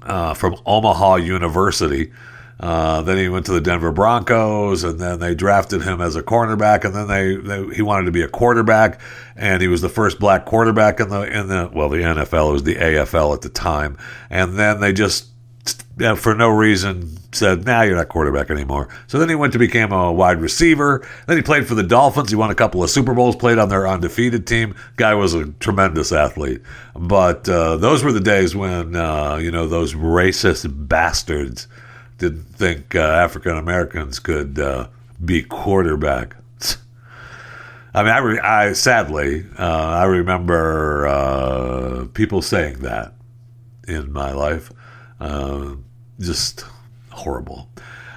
from 0.04 0.58
Omaha 0.66 1.16
University. 1.16 2.12
Uh, 2.60 3.02
then 3.04 3.18
he 3.18 3.30
went 3.30 3.46
to 3.46 3.54
the 3.54 3.62
Denver 3.62 3.92
Broncos, 3.92 4.84
and 4.84 5.00
then 5.00 5.20
they 5.20 5.36
drafted 5.36 5.84
him 5.84 6.02
as 6.02 6.16
a 6.16 6.24
cornerback, 6.24 6.84
and 6.84 6.94
then 6.94 7.08
they, 7.08 7.36
they, 7.36 7.76
he 7.76 7.82
wanted 7.82 8.06
to 8.06 8.12
be 8.12 8.24
a 8.24 8.28
quarterback, 8.28 9.00
and 9.36 9.62
he 9.62 9.68
was 9.68 9.82
the 9.82 9.90
first 9.90 10.20
black 10.20 10.46
quarterback 10.46 11.00
in 11.00 11.10
the 11.10 11.22
in 11.22 11.48
the 11.48 11.70
well 11.72 11.88
the 11.88 11.98
NFL 11.98 12.50
it 12.50 12.54
was 12.54 12.64
the 12.64 12.76
AFL 12.76 13.36
at 13.36 13.42
the 13.42 13.50
time, 13.50 13.96
and 14.30 14.58
then 14.58 14.80
they 14.80 14.92
just 14.92 15.28
for 16.16 16.36
no 16.36 16.50
reason 16.50 17.18
said, 17.32 17.66
"Nah, 17.66 17.82
you're 17.82 17.96
not 17.96 18.10
quarterback 18.10 18.50
anymore." 18.50 18.88
So 19.08 19.20
then 19.20 19.30
he 19.30 19.36
went 19.36 19.54
to 19.54 19.60
become 19.60 19.92
a 19.92 20.12
wide 20.12 20.40
receiver. 20.40 21.08
Then 21.26 21.38
he 21.38 21.44
played 21.44 21.68
for 21.68 21.76
the 21.76 21.84
Dolphins. 21.84 22.30
He 22.30 22.36
won 22.36 22.52
a 22.52 22.56
couple 22.56 22.84
of 22.84 22.90
Super 22.90 23.14
Bowls. 23.14 23.36
Played 23.36 23.58
on 23.58 23.70
their 23.70 23.88
undefeated 23.88 24.46
team. 24.46 24.76
Guy 24.96 25.14
was 25.16 25.34
a 25.34 25.48
tremendous 25.54 26.12
athlete. 26.12 26.62
But 26.96 27.48
uh, 27.50 27.78
those 27.78 28.04
were 28.04 28.12
the 28.12 28.20
days 28.20 28.56
when 28.56 28.96
uh, 28.96 29.38
you 29.38 29.52
know 29.52 29.68
those 29.68 29.94
racist 29.94 30.68
bastards 30.88 31.68
didn't 32.18 32.46
think 32.46 32.96
uh, 32.96 33.00
African 33.00 33.58
Americans 33.58 34.20
could 34.20 34.60
uh, 34.60 34.88
be 35.24 35.44
quarterback. 35.44 36.36
I 37.94 38.04
mean, 38.04 38.12
I, 38.12 38.18
re- 38.20 38.40
I 38.40 38.74
sadly 38.74 39.46
uh, 39.58 39.64
I 39.64 40.04
remember 40.04 41.08
uh, 41.08 42.06
people 42.14 42.42
saying 42.42 42.80
that 42.80 43.14
in 43.88 44.12
my 44.12 44.34
life. 44.34 44.72
Uh, 45.20 45.76
just 46.20 46.66
horrible. 47.12 47.70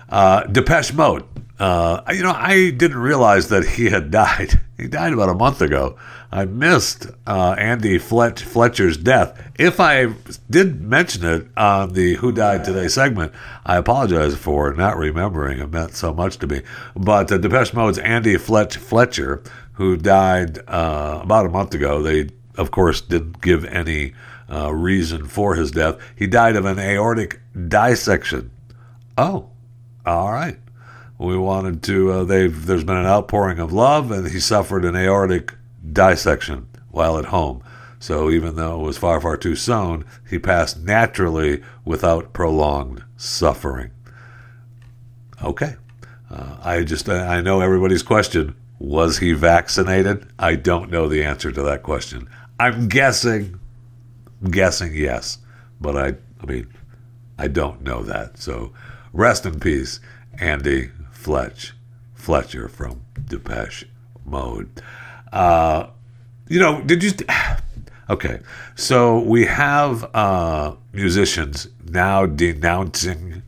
Uh, 0.09 0.45
Depeche 0.45 0.93
Mode. 0.93 1.25
Uh, 1.59 2.01
you 2.11 2.23
know, 2.23 2.33
I 2.35 2.71
didn't 2.71 2.99
realize 2.99 3.49
that 3.49 3.65
he 3.65 3.87
had 3.87 4.11
died. 4.11 4.61
He 4.81 4.89
died 4.89 5.13
about 5.13 5.29
a 5.29 5.35
month 5.35 5.61
ago. 5.61 5.99
I 6.33 6.47
missed 6.47 7.07
uh, 7.27 7.55
Andy 7.59 7.99
Fletch, 7.99 8.43
Fletcher's 8.43 8.97
death. 8.97 9.39
If 9.59 9.79
I 9.79 10.15
did 10.49 10.81
mention 10.81 11.23
it 11.27 11.49
on 11.55 11.93
the 11.93 12.15
Who 12.15 12.33
Died 12.33 12.65
Today 12.65 12.89
segment, 12.89 13.35
I 13.67 13.77
apologize 13.77 14.35
for 14.37 14.73
not 14.73 14.97
remembering. 14.97 15.59
It 15.59 15.71
meant 15.71 15.97
so 15.97 16.15
much 16.15 16.39
to 16.39 16.47
me. 16.47 16.63
But 16.97 17.31
uh, 17.31 17.37
Depeche 17.37 17.75
Mode's 17.75 17.99
Andy 17.99 18.39
Fletch 18.39 18.79
Fletcher, 18.79 19.43
who 19.75 19.99
died 19.99 20.61
uh, 20.67 21.21
about 21.23 21.45
a 21.45 21.51
month 21.51 21.75
ago, 21.75 22.01
they, 22.01 22.31
of 22.57 22.71
course, 22.71 23.03
didn't 23.03 23.43
give 23.43 23.67
any 23.67 24.15
uh, 24.51 24.73
reason 24.73 25.27
for 25.27 25.55
his 25.55 25.71
death. 25.71 25.99
He 26.17 26.27
died 26.27 26.57
of 26.57 26.65
an 26.65 26.79
aortic 26.79 27.41
dissection. 27.69 28.51
Oh, 29.17 29.51
all 30.05 30.33
right. 30.33 30.59
We 31.19 31.37
wanted 31.37 31.83
to. 31.85 32.13
Uh, 32.13 32.25
they've 32.25 32.67
there's 32.67 32.85
been 32.85 32.97
an 32.97 33.07
outpouring 33.07 33.59
of 33.59 33.73
love, 33.73 34.11
and 34.11 34.29
he 34.31 34.41
suffered 34.41 34.85
an 34.85 34.97
aortic 34.97 35.55
dissection 35.93 36.69
while 36.91 37.19
at 37.19 37.27
home. 37.27 37.63
So 37.99 38.31
even 38.31 38.57
though 38.57 38.81
it 38.81 38.85
was 38.85 38.97
far, 38.97 39.21
far 39.21 39.37
too 39.37 39.55
soon, 39.55 40.07
he 40.29 40.39
passed 40.39 40.81
naturally 40.81 41.63
without 41.85 42.33
prolonged 42.33 43.05
suffering. 43.19 43.91
Okay. 45.43 45.77
Uh, 46.31 46.57
I 46.63 46.83
just, 46.85 47.09
I 47.09 47.43
know 47.43 47.61
everybody's 47.61 48.03
question 48.03 48.57
was 48.79 49.19
he 49.19 49.35
vaccinated? 49.35 50.27
I 50.39 50.55
don't 50.55 50.91
know 50.91 51.07
the 51.07 51.23
answer 51.23 51.53
to 51.53 51.63
that 51.63 51.83
question. 51.83 52.29
I'm 52.59 52.89
guessing, 52.89 53.60
guessing 54.49 54.95
yes, 54.95 55.39
but 55.81 55.97
I, 55.97 56.15
I 56.43 56.47
mean, 56.47 56.67
I 57.39 57.49
don't 57.49 57.83
know 57.83 58.03
that. 58.03 58.39
So 58.39 58.73
rest 59.13 59.47
in 59.47 59.61
peace, 59.61 60.01
Andy 60.39 60.91
Fletch, 61.11 61.75
Fletcher 62.15 62.69
from 62.69 63.03
Depeche 63.25 63.87
Mode. 64.25 64.83
Uh, 65.33 65.89
you 66.49 66.61
know, 66.61 66.83
did 66.83 67.03
you? 67.03 67.13
Okay, 68.09 68.41
so 68.75 69.21
we 69.21 69.47
have 69.47 70.13
uh, 70.17 70.75
musicians 70.93 71.69
now 71.85 72.27
denouncing 72.27 73.45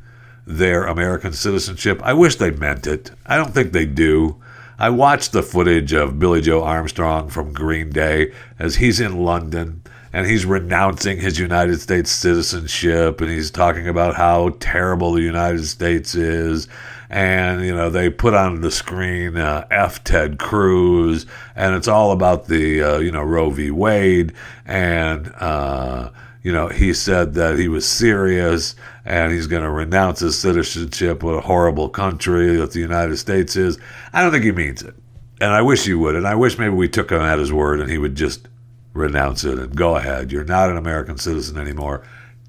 their 0.46 0.84
American 0.84 1.32
citizenship. 1.32 2.00
I 2.04 2.12
wish 2.12 2.36
they 2.36 2.52
meant 2.52 2.86
it. 2.86 3.10
I 3.26 3.36
don't 3.36 3.52
think 3.52 3.72
they 3.72 3.86
do. 3.86 4.40
I 4.78 4.90
watched 4.90 5.32
the 5.32 5.42
footage 5.42 5.92
of 5.92 6.20
Billie 6.20 6.40
Joe 6.40 6.62
Armstrong 6.62 7.28
from 7.28 7.52
Green 7.52 7.90
Day 7.90 8.32
as 8.56 8.76
he's 8.76 9.00
in 9.00 9.24
London 9.24 9.81
and 10.12 10.26
he's 10.26 10.44
renouncing 10.44 11.18
his 11.18 11.38
United 11.38 11.80
States 11.80 12.10
citizenship 12.10 13.20
and 13.20 13.30
he's 13.30 13.50
talking 13.50 13.88
about 13.88 14.14
how 14.14 14.50
terrible 14.60 15.12
the 15.12 15.22
United 15.22 15.64
States 15.66 16.14
is 16.14 16.68
and 17.12 17.62
you 17.64 17.74
know 17.74 17.90
they 17.90 18.08
put 18.08 18.32
on 18.32 18.62
the 18.62 18.70
screen 18.70 19.36
uh, 19.36 19.66
F 19.70 20.02
Ted 20.02 20.38
Cruz, 20.38 21.26
and 21.54 21.76
it's 21.76 21.86
all 21.86 22.10
about 22.10 22.46
the 22.46 22.82
uh, 22.82 22.98
you 22.98 23.12
know 23.12 23.22
Roe 23.22 23.50
v. 23.50 23.70
Wade, 23.70 24.32
and 24.64 25.30
uh, 25.36 26.10
you 26.42 26.50
know 26.50 26.68
he 26.68 26.94
said 26.94 27.34
that 27.34 27.58
he 27.58 27.68
was 27.68 27.86
serious 27.86 28.74
and 29.04 29.32
he's 29.32 29.48
going 29.48 29.64
to 29.64 29.70
renounce 29.70 30.20
his 30.20 30.38
citizenship. 30.38 31.22
What 31.22 31.34
a 31.34 31.40
horrible 31.42 31.90
country 31.90 32.56
that 32.56 32.72
the 32.72 32.80
United 32.80 33.18
States 33.18 33.56
is. 33.56 33.78
I 34.12 34.22
don't 34.22 34.32
think 34.32 34.44
he 34.44 34.52
means 34.52 34.82
it, 34.82 34.94
and 35.38 35.50
I 35.50 35.60
wish 35.60 35.84
he 35.84 35.94
would, 35.94 36.16
and 36.16 36.26
I 36.26 36.34
wish 36.34 36.58
maybe 36.58 36.74
we 36.74 36.88
took 36.88 37.12
him 37.12 37.20
at 37.20 37.38
his 37.38 37.52
word 37.52 37.80
and 37.80 37.90
he 37.90 37.98
would 37.98 38.14
just 38.14 38.48
renounce 38.94 39.44
it 39.44 39.58
and 39.58 39.74
go 39.74 39.96
ahead. 39.96 40.32
You're 40.32 40.44
not 40.44 40.70
an 40.70 40.76
American 40.76 41.18
citizen 41.18 41.58
anymore. 41.58 42.02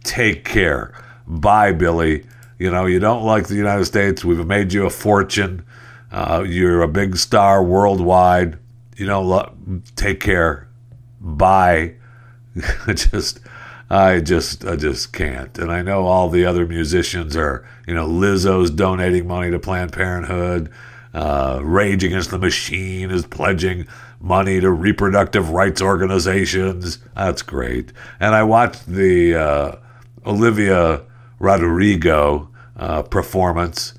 Take 0.03 0.43
care. 0.43 0.93
Bye, 1.27 1.71
Billy. 1.71 2.25
You 2.59 2.71
know, 2.71 2.85
you 2.85 2.99
don't 2.99 3.23
like 3.23 3.47
the 3.47 3.55
United 3.55 3.85
States. 3.85 4.23
We've 4.23 4.45
made 4.45 4.73
you 4.73 4.85
a 4.85 4.89
fortune. 4.89 5.65
Uh, 6.11 6.43
you're 6.45 6.81
a 6.81 6.87
big 6.87 7.17
star 7.17 7.63
worldwide. 7.63 8.59
You 8.97 9.07
know, 9.07 9.21
lo- 9.21 9.53
take 9.95 10.19
care. 10.19 10.67
Bye. 11.19 11.95
just, 12.93 13.39
I 13.89 14.19
just, 14.19 14.65
I 14.65 14.75
just 14.75 15.13
can't. 15.13 15.57
And 15.57 15.71
I 15.71 15.81
know 15.81 16.05
all 16.05 16.29
the 16.29 16.45
other 16.45 16.65
musicians 16.65 17.35
are, 17.35 17.67
you 17.87 17.93
know, 17.93 18.07
Lizzo's 18.07 18.69
donating 18.69 19.27
money 19.27 19.49
to 19.51 19.59
Planned 19.59 19.93
Parenthood. 19.93 20.69
Uh, 21.13 21.59
Rage 21.63 22.03
Against 22.03 22.31
the 22.31 22.39
Machine 22.39 23.11
is 23.11 23.25
pledging 23.25 23.87
money 24.23 24.61
to 24.61 24.71
reproductive 24.71 25.49
rights 25.49 25.81
organizations. 25.81 26.97
That's 27.13 27.41
great. 27.41 27.91
And 28.21 28.33
I 28.33 28.43
watched 28.43 28.87
the 28.87 29.35
uh, 29.35 29.75
Olivia 30.25 31.01
Rodrigo 31.39 32.49
uh, 32.77 33.03
performance 33.03 33.93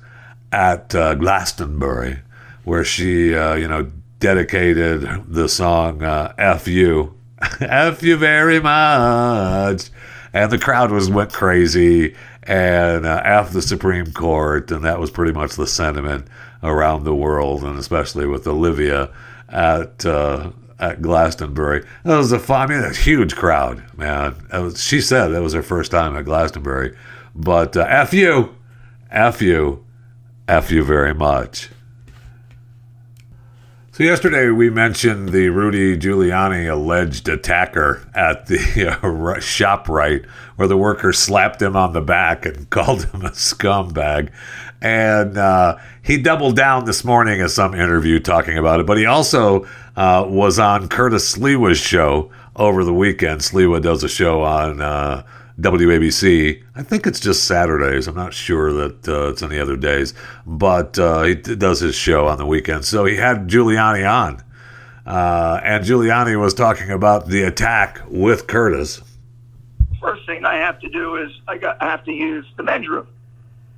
at 0.51 0.95
uh, 0.95 1.13
Glastonbury, 1.13 2.19
where 2.63 2.83
she, 2.83 3.35
uh, 3.35 3.53
you 3.53 3.67
know, 3.67 3.91
dedicated 4.19 5.31
the 5.31 5.47
song 5.47 6.01
uh, 6.01 6.33
"F 6.39 6.67
You, 6.67 7.13
F 7.61 8.01
You 8.01 8.17
very 8.17 8.59
much," 8.59 9.89
and 10.33 10.51
the 10.51 10.57
crowd 10.57 10.91
was 10.91 11.09
went 11.09 11.31
crazy. 11.31 12.15
And 12.47 13.07
uh, 13.07 13.21
F 13.25 13.51
the 13.53 13.61
Supreme 13.61 14.11
Court, 14.11 14.69
and 14.69 14.83
that 14.83 14.99
was 14.99 15.09
pretty 15.09 15.33
much 15.33 15.55
the 15.55 15.65
sentiment 15.65 16.27
around 16.61 17.03
the 17.03 17.15
world, 17.15 17.63
and 17.63 17.77
especially 17.77 18.27
with 18.27 18.47
Olivia 18.47 19.11
at 19.49 20.05
uh, 20.05 20.51
at 20.79 21.01
Glastonbury. 21.01 21.79
It 21.79 22.09
was 22.09 22.31
a 22.31 22.39
fun, 22.39 22.71
I 22.71 22.75
mean, 22.75 22.83
a 22.83 22.93
huge 22.93 23.35
crowd, 23.35 23.83
man. 23.97 24.35
Was, 24.51 24.83
she 24.83 25.01
said 25.01 25.29
that 25.29 25.41
was 25.41 25.53
her 25.53 25.63
first 25.63 25.91
time 25.91 26.15
at 26.15 26.25
Glastonbury, 26.25 26.95
but 27.33 27.77
uh, 27.77 27.85
F 27.87 28.13
you, 28.13 28.55
F 29.11 29.41
you. 29.41 29.85
F 30.47 30.69
you 30.69 30.83
very 30.83 31.13
much. 31.13 31.69
So, 33.95 34.03
yesterday 34.03 34.49
we 34.49 34.69
mentioned 34.69 35.29
the 35.29 35.47
Rudy 35.47 35.97
Giuliani 35.97 36.69
alleged 36.69 37.29
attacker 37.29 38.05
at 38.13 38.47
the 38.47 38.57
uh, 38.91 39.39
ShopRite, 39.39 40.25
where 40.57 40.67
the 40.67 40.75
worker 40.75 41.13
slapped 41.13 41.61
him 41.61 41.77
on 41.77 41.93
the 41.93 42.01
back 42.01 42.45
and 42.45 42.69
called 42.69 43.05
him 43.05 43.21
a 43.21 43.29
scumbag. 43.29 44.31
And 44.81 45.37
uh, 45.37 45.77
he 46.01 46.17
doubled 46.17 46.57
down 46.57 46.83
this 46.83 47.05
morning 47.05 47.39
in 47.39 47.47
some 47.47 47.73
interview 47.73 48.19
talking 48.19 48.57
about 48.57 48.81
it, 48.81 48.85
but 48.85 48.97
he 48.97 49.05
also 49.05 49.65
uh, 49.95 50.25
was 50.27 50.59
on 50.59 50.89
Curtis 50.89 51.37
Sliwa's 51.37 51.79
show 51.79 52.33
over 52.57 52.83
the 52.83 52.93
weekend. 52.93 53.39
Sliwa 53.39 53.81
does 53.81 54.03
a 54.03 54.09
show 54.09 54.41
on 54.41 54.81
uh, 54.81 55.23
WABC. 55.59 56.63
I 56.75 56.83
think 56.83 57.07
it's 57.07 57.19
just 57.19 57.45
Saturdays. 57.45 58.07
I'm 58.07 58.15
not 58.15 58.33
sure 58.33 58.73
that 58.73 59.07
uh, 59.07 59.29
it's 59.29 59.41
any 59.41 59.59
other 59.59 59.77
days, 59.77 60.13
but 60.45 60.99
uh, 60.99 61.23
he 61.23 61.35
does 61.35 61.79
his 61.79 61.95
show 61.95 62.27
on 62.27 62.37
the 62.37 62.45
weekend. 62.45 62.85
So 62.85 63.05
he 63.05 63.15
had 63.15 63.47
Giuliani 63.47 64.09
on, 64.09 64.43
uh, 65.05 65.61
and 65.63 65.83
Giuliani 65.85 66.39
was 66.39 66.53
talking 66.53 66.91
about 66.91 67.27
the 67.27 67.43
attack 67.43 68.01
with 68.09 68.47
Curtis. 68.47 69.01
First 70.01 70.25
thing 70.25 70.45
I 70.45 70.55
have 70.57 70.79
to 70.81 70.89
do 70.89 71.15
is 71.15 71.31
I 71.47 71.57
got 71.57 71.81
I 71.81 71.85
have 71.85 72.03
to 72.05 72.11
use 72.11 72.45
the 72.57 72.63
men's 72.63 72.87
room. 72.87 73.07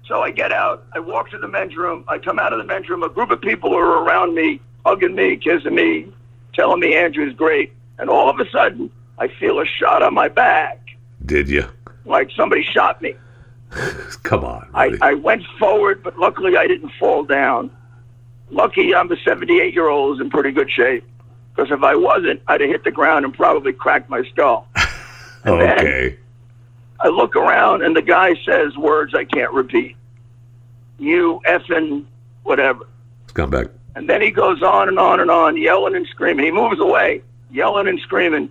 So 0.08 0.22
I 0.22 0.32
get 0.32 0.54
out, 0.54 0.86
I 0.94 1.00
walk 1.00 1.32
to 1.32 1.38
the 1.38 1.50
men's 1.50 1.76
room, 1.76 2.06
I 2.08 2.18
come 2.18 2.40
out 2.40 2.54
of 2.54 2.60
the 2.60 2.66
men's 2.66 2.88
room, 2.88 3.04
a 3.04 3.10
group 3.10 3.30
of 3.30 3.42
people 3.42 3.76
are 3.76 4.04
around 4.04 4.34
me, 4.36 4.62
hugging 4.86 5.16
me, 5.16 5.36
kissing 5.36 5.76
me, 5.76 6.14
telling 6.54 6.80
me 6.80 6.96
Andrew's 6.96 7.36
great. 7.36 7.74
And 8.00 8.10
all 8.10 8.30
of 8.30 8.40
a 8.40 8.50
sudden, 8.50 8.90
I 9.18 9.28
feel 9.28 9.60
a 9.60 9.66
shot 9.66 10.02
on 10.02 10.14
my 10.14 10.30
back, 10.30 10.80
Did 11.28 11.50
you? 11.50 11.66
like 12.08 12.32
somebody 12.36 12.64
shot 12.64 13.02
me. 13.02 13.16
Come 14.24 14.44
on. 14.44 14.70
I, 14.74 14.98
I 15.02 15.14
went 15.14 15.44
forward, 15.60 16.02
but 16.02 16.18
luckily 16.18 16.58
I 16.58 16.68
didn't 16.68 16.92
fall 17.00 17.24
down. 17.24 17.70
Lucky 18.50 18.96
I'm 18.96 19.12
a 19.12 19.18
78 19.18 19.74
year 19.74 19.90
old 19.90 20.18
who's 20.18 20.22
in 20.26 20.30
pretty 20.30 20.52
good 20.52 20.72
shape. 20.72 21.04
Because 21.54 21.72
if 21.72 21.84
I 21.84 21.96
wasn't, 21.96 22.42
I'd 22.48 22.62
have 22.62 22.70
hit 22.70 22.84
the 22.84 22.92
ground 22.92 23.26
and 23.26 23.34
probably 23.34 23.74
cracked 23.74 24.10
my 24.10 24.24
skull. 24.32 24.68
Okay. 25.46 26.18
I 27.00 27.08
look 27.08 27.38
around 27.38 27.82
and 27.82 27.96
the 27.96 28.02
guy 28.02 28.34
says 28.44 28.76
words 28.76 29.14
I 29.16 29.24
can't 29.24 29.54
repeat. 29.54 29.96
You 31.00 31.40
effing 31.46 32.04
whatever. 32.44 32.86
Come 33.34 33.52
back. 33.52 33.68
And 33.96 34.10
then 34.10 34.22
he 34.22 34.30
goes 34.30 34.62
on 34.62 34.90
and 34.90 35.00
on 35.00 35.22
and 35.22 35.32
on, 35.32 35.56
yelling 35.56 35.96
and 35.96 36.06
screaming. 36.08 36.44
He 36.44 36.52
moves 36.52 36.82
away, 36.82 37.22
yelling 37.50 37.88
and 37.88 37.98
screaming 38.02 38.50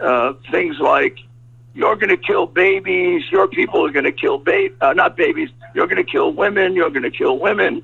uh, 0.00 0.34
things 0.50 0.78
like, 0.80 1.18
"You're 1.74 1.96
going 1.96 2.10
to 2.10 2.16
kill 2.16 2.46
babies. 2.46 3.24
Your 3.30 3.48
people 3.48 3.86
are 3.86 3.90
going 3.90 4.04
to 4.04 4.12
kill 4.12 4.38
ba- 4.38 4.70
uh, 4.80 4.92
not 4.92 5.16
babies. 5.16 5.50
You're 5.74 5.86
going 5.86 6.04
to 6.04 6.10
kill 6.10 6.32
women. 6.32 6.74
You're 6.74 6.90
going 6.90 7.02
to 7.02 7.10
kill 7.10 7.38
women." 7.38 7.82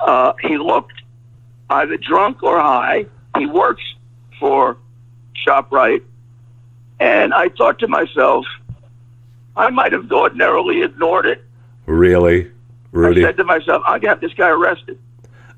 Uh, 0.00 0.32
he 0.40 0.58
looked 0.58 1.02
either 1.70 1.96
drunk 1.96 2.42
or 2.42 2.60
high. 2.60 3.06
He 3.36 3.46
works 3.46 3.82
for 4.38 4.76
Shoprite, 5.46 6.02
and 7.00 7.34
I 7.34 7.48
thought 7.50 7.78
to 7.80 7.88
myself, 7.88 8.46
I 9.56 9.70
might 9.70 9.92
have 9.92 10.10
ordinarily 10.10 10.82
ignored 10.82 11.26
it. 11.26 11.44
Really? 11.86 12.50
Rudy? 12.92 13.24
I 13.24 13.28
said 13.28 13.36
to 13.38 13.44
myself, 13.44 13.82
I'll 13.86 13.98
get 13.98 14.20
this 14.20 14.32
guy 14.34 14.48
arrested. 14.48 14.98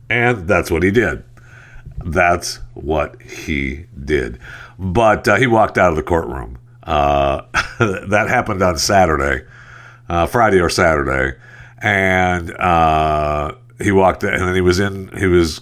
And 0.09 0.49
that's 0.49 0.71
what 0.71 0.83
he 0.83 0.91
did. 0.91 1.23
That's 2.05 2.57
what 2.75 3.21
he 3.23 3.87
did. 4.05 4.39
But 4.81 5.29
uh, 5.29 5.37
he 5.37 5.47
walked 5.47 5.77
out 5.77 5.91
of 5.91 5.97
the 5.97 6.03
courtroom. 6.03 6.59
Uh, 6.83 7.43
that 7.79 8.27
happened 8.29 8.63
on 8.63 8.79
Saturday, 8.79 9.45
uh, 10.09 10.25
Friday 10.25 10.59
or 10.59 10.71
Saturday, 10.71 11.37
and 11.83 12.51
uh, 12.53 13.53
he 13.79 13.93
walked. 13.93 14.25
And 14.25 14.41
then 14.41 14.55
he 14.55 14.63
was 14.63 14.81
in. 14.81 15.15
He 15.19 15.27
was 15.27 15.61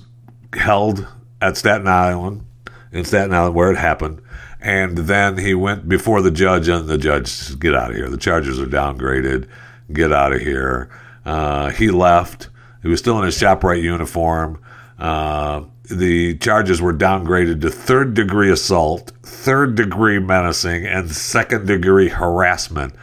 held 0.53 1.05
at 1.43 1.57
Staten 1.57 1.89
Island, 1.89 2.45
in 2.93 3.05
Staten 3.05 3.35
Island, 3.35 3.57
where 3.57 3.73
it 3.73 3.77
happened. 3.77 4.23
And 4.61 4.97
then 4.97 5.39
he 5.39 5.53
went 5.53 5.89
before 5.89 6.23
the 6.23 6.31
judge, 6.31 6.69
and 6.69 6.89
the 6.89 6.97
judge 6.97 7.27
said, 7.27 7.59
"Get 7.59 7.75
out 7.75 7.91
of 7.91 7.97
here. 7.97 8.09
The 8.09 8.17
charges 8.17 8.61
are 8.61 8.67
downgraded. 8.67 9.49
Get 9.93 10.13
out 10.13 10.33
of 10.33 10.41
here." 10.41 10.91
Uh, 11.27 11.71
he 11.71 11.91
left. 11.91 12.51
He 12.83 12.89
was 12.89 13.01
still 13.01 13.19
in 13.19 13.25
his 13.25 13.37
ShopRite 13.37 13.83
uniform. 13.83 14.61
Uh, 14.97 15.63
the 15.91 16.37
charges 16.39 16.81
were 16.81 16.93
downgraded 16.93 17.61
to 17.63 17.71
third 17.71 18.15
degree 18.15 18.51
assault, 18.51 19.13
third 19.23 19.75
degree 19.75 20.19
menacing, 20.19 20.87
and 20.87 21.11
second 21.11 21.67
degree 21.67 22.09
harassment 22.09 22.95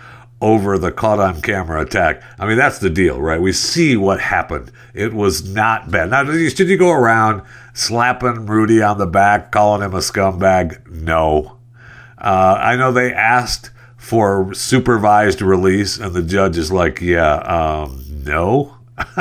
over 0.41 0.77
the 0.77 0.91
caught 0.91 1.19
on 1.19 1.41
camera 1.41 1.81
attack. 1.81 2.21
I 2.37 2.45
mean, 2.45 2.57
that's 2.57 2.79
the 2.79 2.89
deal, 2.89 3.19
right? 3.21 3.41
We 3.41 3.53
see 3.53 3.95
what 3.95 4.19
happened. 4.19 4.71
It 4.93 5.13
was 5.13 5.47
not 5.49 5.89
bad. 5.89 6.11
Now, 6.11 6.23
should 6.25 6.69
you 6.69 6.77
go 6.77 6.91
around 6.91 7.41
slapping 7.73 8.45
Rudy 8.45 8.81
on 8.81 8.97
the 8.97 9.07
back, 9.07 9.51
calling 9.51 9.81
him 9.81 9.93
a 9.93 9.99
scumbag? 9.99 10.87
No. 10.89 11.57
Uh, 12.17 12.57
I 12.59 12.75
know 12.75 12.91
they 12.91 13.13
asked 13.13 13.71
for 13.97 14.53
supervised 14.53 15.41
release, 15.41 15.97
and 15.97 16.13
the 16.13 16.21
judge 16.21 16.57
is 16.57 16.71
like, 16.71 17.01
yeah, 17.01 17.35
um, 17.37 18.03
no. 18.23 18.77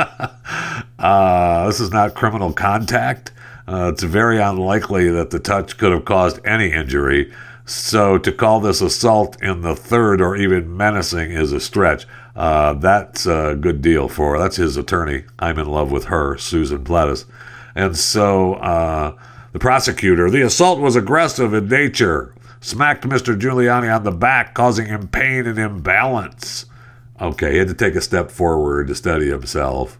uh, 0.99 1.65
this 1.65 1.79
is 1.79 1.91
not 1.91 2.13
criminal 2.13 2.53
contact. 2.53 3.31
Uh, 3.67 3.91
it's 3.91 4.03
very 4.03 4.39
unlikely 4.39 5.09
that 5.09 5.31
the 5.31 5.39
touch 5.39 5.77
could 5.77 5.91
have 5.91 6.05
caused 6.05 6.45
any 6.45 6.71
injury. 6.71 7.33
So 7.65 8.19
to 8.19 8.31
call 8.31 8.59
this 8.59 8.81
assault 8.81 9.41
in 9.41 9.61
the 9.61 9.75
third 9.75 10.21
or 10.21 10.35
even 10.35 10.77
menacing 10.77 11.31
is 11.31 11.51
a 11.51 11.59
stretch. 11.59 12.05
Uh, 12.35 12.73
that's 12.73 13.25
a 13.25 13.57
good 13.59 13.81
deal 13.81 14.07
for 14.07 14.37
that's 14.37 14.57
his 14.57 14.77
attorney. 14.77 15.23
I'm 15.39 15.57
in 15.57 15.67
love 15.67 15.91
with 15.91 16.05
her, 16.05 16.37
Susan 16.37 16.83
Plattis. 16.83 17.25
And 17.73 17.97
so 17.97 18.55
uh, 18.55 19.15
the 19.51 19.59
prosecutor, 19.59 20.29
the 20.29 20.43
assault 20.43 20.79
was 20.79 20.95
aggressive 20.95 21.53
in 21.53 21.67
nature, 21.67 22.35
smacked 22.61 23.07
Mr. 23.07 23.39
Giuliani 23.39 23.93
on 23.93 24.03
the 24.03 24.11
back, 24.11 24.53
causing 24.53 24.85
him 24.85 25.07
pain 25.07 25.47
and 25.47 25.57
imbalance. 25.57 26.65
Okay, 27.19 27.53
he 27.53 27.57
had 27.57 27.69
to 27.69 27.73
take 27.73 27.95
a 27.95 28.01
step 28.01 28.29
forward 28.29 28.87
to 28.87 28.95
steady 28.95 29.29
himself. 29.29 29.97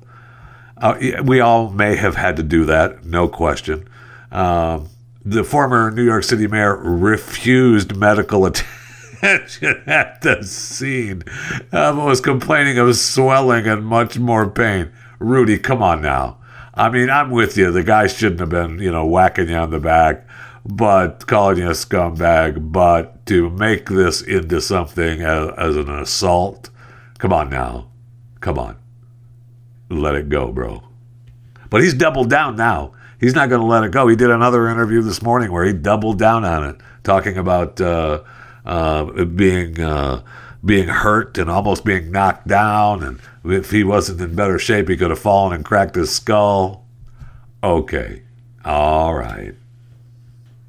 Uh, 0.86 1.24
we 1.24 1.40
all 1.40 1.72
may 1.72 1.96
have 1.96 2.16
had 2.16 2.38
to 2.38 2.44
do 2.44 2.64
that, 2.64 3.04
no 3.04 3.28
question. 3.28 3.90
Um, 4.32 4.88
the 5.26 5.44
former 5.44 5.90
New 5.90 6.04
York 6.04 6.24
City 6.24 6.46
mayor 6.46 6.76
refused 6.76 7.96
medical 7.96 8.46
attention 8.46 9.82
at 9.88 10.22
the 10.22 10.44
scene, 10.44 11.24
um, 11.72 12.06
was 12.06 12.22
complaining 12.22 12.78
of 12.78 12.96
swelling 12.96 13.66
and 13.66 13.84
much 13.84 14.20
more 14.20 14.48
pain. 14.48 14.92
Rudy, 15.18 15.58
come 15.58 15.82
on 15.82 16.04
now. 16.04 16.38
I 16.76 16.92
mean, 16.92 17.10
I'm 17.10 17.32
with 17.32 17.58
you. 17.58 17.72
The 17.72 17.82
guy 17.82 18.06
shouldn't 18.06 18.42
have 18.42 18.50
been, 18.50 18.78
you 18.78 18.92
know, 18.92 19.08
whacking 19.08 19.50
you 19.50 19.56
on 19.56 19.72
the 19.72 19.80
back, 19.80 20.28
but 20.64 21.26
calling 21.26 21.58
you 21.58 21.70
a 21.70 21.72
scumbag. 21.72 22.72
But 22.72 23.26
to 23.26 23.50
make 23.50 23.90
this 23.90 24.22
into 24.22 24.62
something 24.62 25.24
as, 25.24 25.50
as 25.58 25.78
an 25.78 25.90
assault, 25.90 26.70
come 27.18 27.34
on 27.34 27.50
now. 27.50 27.88
Come 28.40 28.60
on 28.60 28.78
let 29.90 30.16
it 30.16 30.30
go, 30.30 30.52
bro. 30.52 30.84
But 31.70 31.82
he's 31.82 31.94
doubled 31.94 32.30
down 32.30 32.56
now. 32.56 32.94
He's 33.20 33.34
not 33.34 33.50
going 33.50 33.62
to 33.62 33.68
let 33.68 33.84
it 33.84 33.92
go. 33.92 34.08
He 34.08 34.16
did 34.16 34.30
another 34.30 34.68
interview 34.68 35.02
this 35.02 35.22
morning 35.22 35.52
where 35.52 35.66
he 35.66 35.74
doubled 35.74 36.20
down 36.20 36.44
on 36.46 36.64
it, 36.64 36.78
talking 37.04 37.38
about 37.38 37.80
uh, 37.80 38.24
uh, 38.66 39.26
being 39.26 39.80
uh, 39.80 40.22
being 40.64 40.88
hurt 40.88 41.38
and 41.38 41.50
almost 41.50 41.86
being 41.86 42.12
knocked 42.12 42.48
down, 42.48 43.04
and 43.04 43.20
if 43.44 43.72
he 43.72 43.84
wasn't 43.84 44.20
in 44.20 44.36
better 44.36 44.58
shape, 44.58 44.90
he 44.90 44.98
could 44.98 45.12
have 45.12 45.20
fallen 45.20 45.54
and 45.54 45.64
cracked 45.64 45.96
his 45.96 46.14
skull. 46.14 46.86
Okay, 47.64 48.24
all 48.64 49.14
right. 49.14 49.54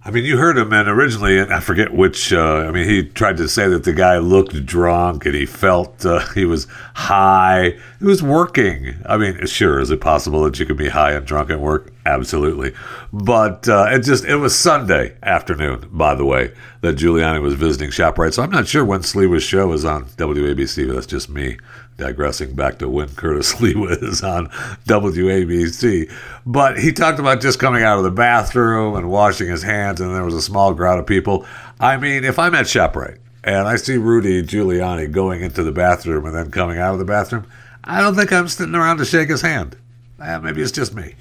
I 0.07 0.12
mean, 0.12 0.25
you 0.25 0.38
heard 0.38 0.57
him, 0.57 0.73
and 0.73 0.88
originally, 0.88 1.40
I 1.40 1.59
forget 1.59 1.92
which. 1.92 2.33
Uh, 2.33 2.64
I 2.69 2.71
mean, 2.71 2.88
he 2.88 3.03
tried 3.03 3.38
to 3.38 3.49
say 3.49 3.66
that 3.66 3.83
the 3.83 3.92
guy 3.92 4.19
looked 4.19 4.64
drunk 4.64 5.27
and 5.27 5.35
he 5.35 5.47
felt 5.47 6.07
uh, 6.07 6.21
he 6.35 6.45
was 6.45 6.69
high. 6.95 7.77
He 7.99 8.05
was 8.05 8.23
working. 8.23 8.99
I 9.07 9.16
mean, 9.16 9.45
sure, 9.47 9.81
is 9.81 9.90
it 9.90 10.01
possible 10.01 10.45
that 10.45 10.61
you 10.61 10.64
could 10.64 10.77
be 10.77 10.90
high 10.90 11.11
and 11.11 11.27
drunk 11.27 11.51
at 11.51 11.59
work? 11.59 11.92
Absolutely. 12.07 12.73
But 13.12 13.69
uh, 13.69 13.87
it 13.90 14.05
just 14.05 14.25
it 14.25 14.37
was 14.37 14.57
Sunday 14.57 15.16
afternoon, 15.25 15.88
by 15.90 16.14
the 16.14 16.25
way, 16.25 16.53
that 16.83 16.95
Giuliani 16.95 17.42
was 17.42 17.55
visiting 17.55 17.90
Shoprite. 17.90 18.35
So 18.35 18.45
I'm 18.45 18.51
not 18.51 18.69
sure 18.69 18.85
when 18.85 19.01
Sliwa's 19.01 19.42
show 19.42 19.73
is 19.73 19.85
on 19.85 20.05
WABC. 20.05 20.87
But 20.87 20.95
that's 20.95 21.07
just 21.07 21.29
me 21.29 21.59
digressing 21.96 22.54
back 22.54 22.78
to 22.78 22.88
when 22.88 23.09
Curtis 23.11 23.54
Sliwa 23.56 24.02
is 24.02 24.22
on 24.22 24.48
WABC. 24.87 26.11
But 26.44 26.78
he 26.78 26.92
talked 26.92 27.18
about 27.18 27.40
just 27.40 27.59
coming 27.59 27.82
out 27.82 27.98
of 27.98 28.04
the 28.04 28.11
bathroom 28.11 28.96
and 28.96 29.11
washing 29.11 29.48
his 29.48 29.62
hands, 29.62 30.00
and 30.00 30.14
there 30.14 30.24
was 30.24 30.35
a 30.35 30.42
small 30.42 30.74
crowd 30.74 30.98
of 30.98 31.06
people. 31.06 31.46
I 31.80 31.96
mean, 31.96 32.24
if 32.24 32.38
I'm 32.38 32.54
at 32.54 32.66
ShopRite 32.66 33.18
and 33.44 33.68
I 33.68 33.76
see 33.76 33.96
Rudy 33.96 34.42
Giuliani 34.42 35.11
going 35.11 35.42
into 35.42 35.62
the 35.62 35.72
bathroom 35.72 36.26
and 36.26 36.35
then 36.35 36.50
coming 36.50 36.78
out 36.78 36.92
of 36.92 36.98
the 36.98 37.04
bathroom, 37.04 37.46
I 37.85 38.00
don't 38.00 38.14
think 38.14 38.32
I'm 38.32 38.48
sitting 38.48 38.74
around 38.74 38.98
to 38.98 39.04
shake 39.04 39.28
his 39.28 39.42
hand. 39.42 39.76
Eh, 40.20 40.38
maybe 40.38 40.62
it's 40.62 40.72
just 40.72 40.94
me. 40.94 41.14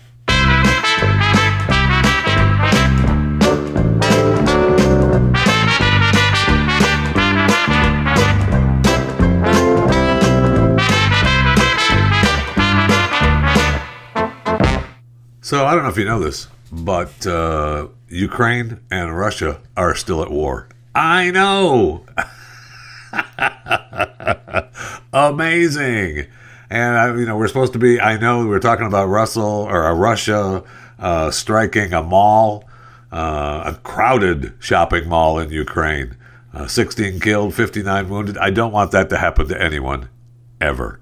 So 15.46 15.64
I 15.64 15.76
don't 15.76 15.84
know 15.84 15.90
if 15.90 15.98
you 16.00 16.06
know 16.06 16.20
this, 16.20 16.48
but 16.72 17.28
uh, 17.28 17.90
Ukraine 18.10 18.80
and 18.90 19.16
Russia 19.16 19.62
are 19.78 19.94
still 19.94 20.24
at 20.24 20.32
war. 20.32 20.68
I 20.96 21.30
know. 21.30 22.04
Amazing. 25.14 26.26
And 26.72 26.98
I, 26.98 27.16
you 27.16 27.28
know, 27.28 27.38
we're 27.38 27.48
supposed 27.48 27.74
to 27.74 27.80
be. 27.80 28.02
I 28.02 28.18
know 28.18 28.40
we 28.40 28.48
we're 28.48 28.58
talking 28.58 28.88
about 28.88 29.06
Russell 29.06 29.68
or 29.70 29.86
uh, 29.86 29.94
Russia 29.94 30.64
uh, 30.98 31.30
striking 31.30 31.94
a 31.94 32.02
mall, 32.02 32.64
uh, 33.12 33.76
a 33.76 33.80
crowded 33.84 34.56
shopping 34.58 35.08
mall 35.08 35.38
in 35.38 35.52
Ukraine. 35.52 36.18
Uh, 36.56 36.66
16 36.66 37.20
killed, 37.20 37.54
59 37.54 38.10
wounded. 38.10 38.40
I 38.40 38.50
don't 38.50 38.72
want 38.72 38.90
that 38.94 39.12
to 39.12 39.18
happen 39.20 39.48
to 39.50 39.62
anyone, 39.62 40.10
ever. 40.60 41.00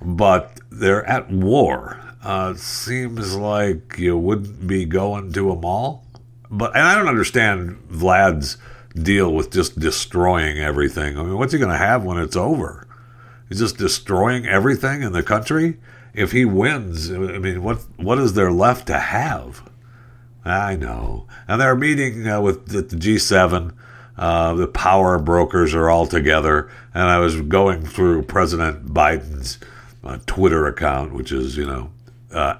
But 0.00 0.60
they're 0.70 1.04
at 1.06 1.28
war. 1.28 2.09
Uh, 2.22 2.54
seems 2.54 3.34
like 3.34 3.98
you 3.98 4.16
wouldn't 4.18 4.66
be 4.66 4.84
going 4.84 5.32
to 5.32 5.50
a 5.50 5.56
mall. 5.56 6.06
But 6.50 6.76
and 6.76 6.84
I 6.84 6.94
don't 6.94 7.08
understand 7.08 7.78
Vlad's 7.88 8.58
deal 8.94 9.32
with 9.32 9.52
just 9.52 9.78
destroying 9.78 10.58
everything. 10.58 11.16
I 11.16 11.22
mean, 11.22 11.38
what's 11.38 11.52
he 11.52 11.58
going 11.58 11.70
to 11.70 11.78
have 11.78 12.04
when 12.04 12.18
it's 12.18 12.36
over? 12.36 12.86
He's 13.48 13.60
just 13.60 13.78
destroying 13.78 14.46
everything 14.46 15.02
in 15.02 15.12
the 15.12 15.22
country. 15.22 15.78
If 16.12 16.32
he 16.32 16.44
wins, 16.44 17.10
I 17.10 17.38
mean, 17.38 17.62
what 17.62 17.78
what 17.96 18.18
is 18.18 18.34
there 18.34 18.52
left 18.52 18.86
to 18.88 18.98
have? 18.98 19.68
I 20.44 20.76
know. 20.76 21.26
And 21.46 21.60
they're 21.60 21.76
meeting 21.76 22.26
uh, 22.26 22.40
with 22.40 22.66
the, 22.66 22.82
the 22.82 22.96
G7. 22.96 23.72
Uh, 24.16 24.54
the 24.54 24.66
power 24.66 25.18
brokers 25.18 25.74
are 25.74 25.88
all 25.88 26.06
together. 26.06 26.70
And 26.94 27.04
I 27.04 27.18
was 27.18 27.40
going 27.40 27.86
through 27.86 28.22
President 28.22 28.86
Biden's 28.86 29.58
uh, 30.02 30.18
Twitter 30.26 30.66
account, 30.66 31.12
which 31.12 31.32
is, 31.32 31.56
you 31.56 31.66
know, 31.66 31.90
uh, 32.32 32.56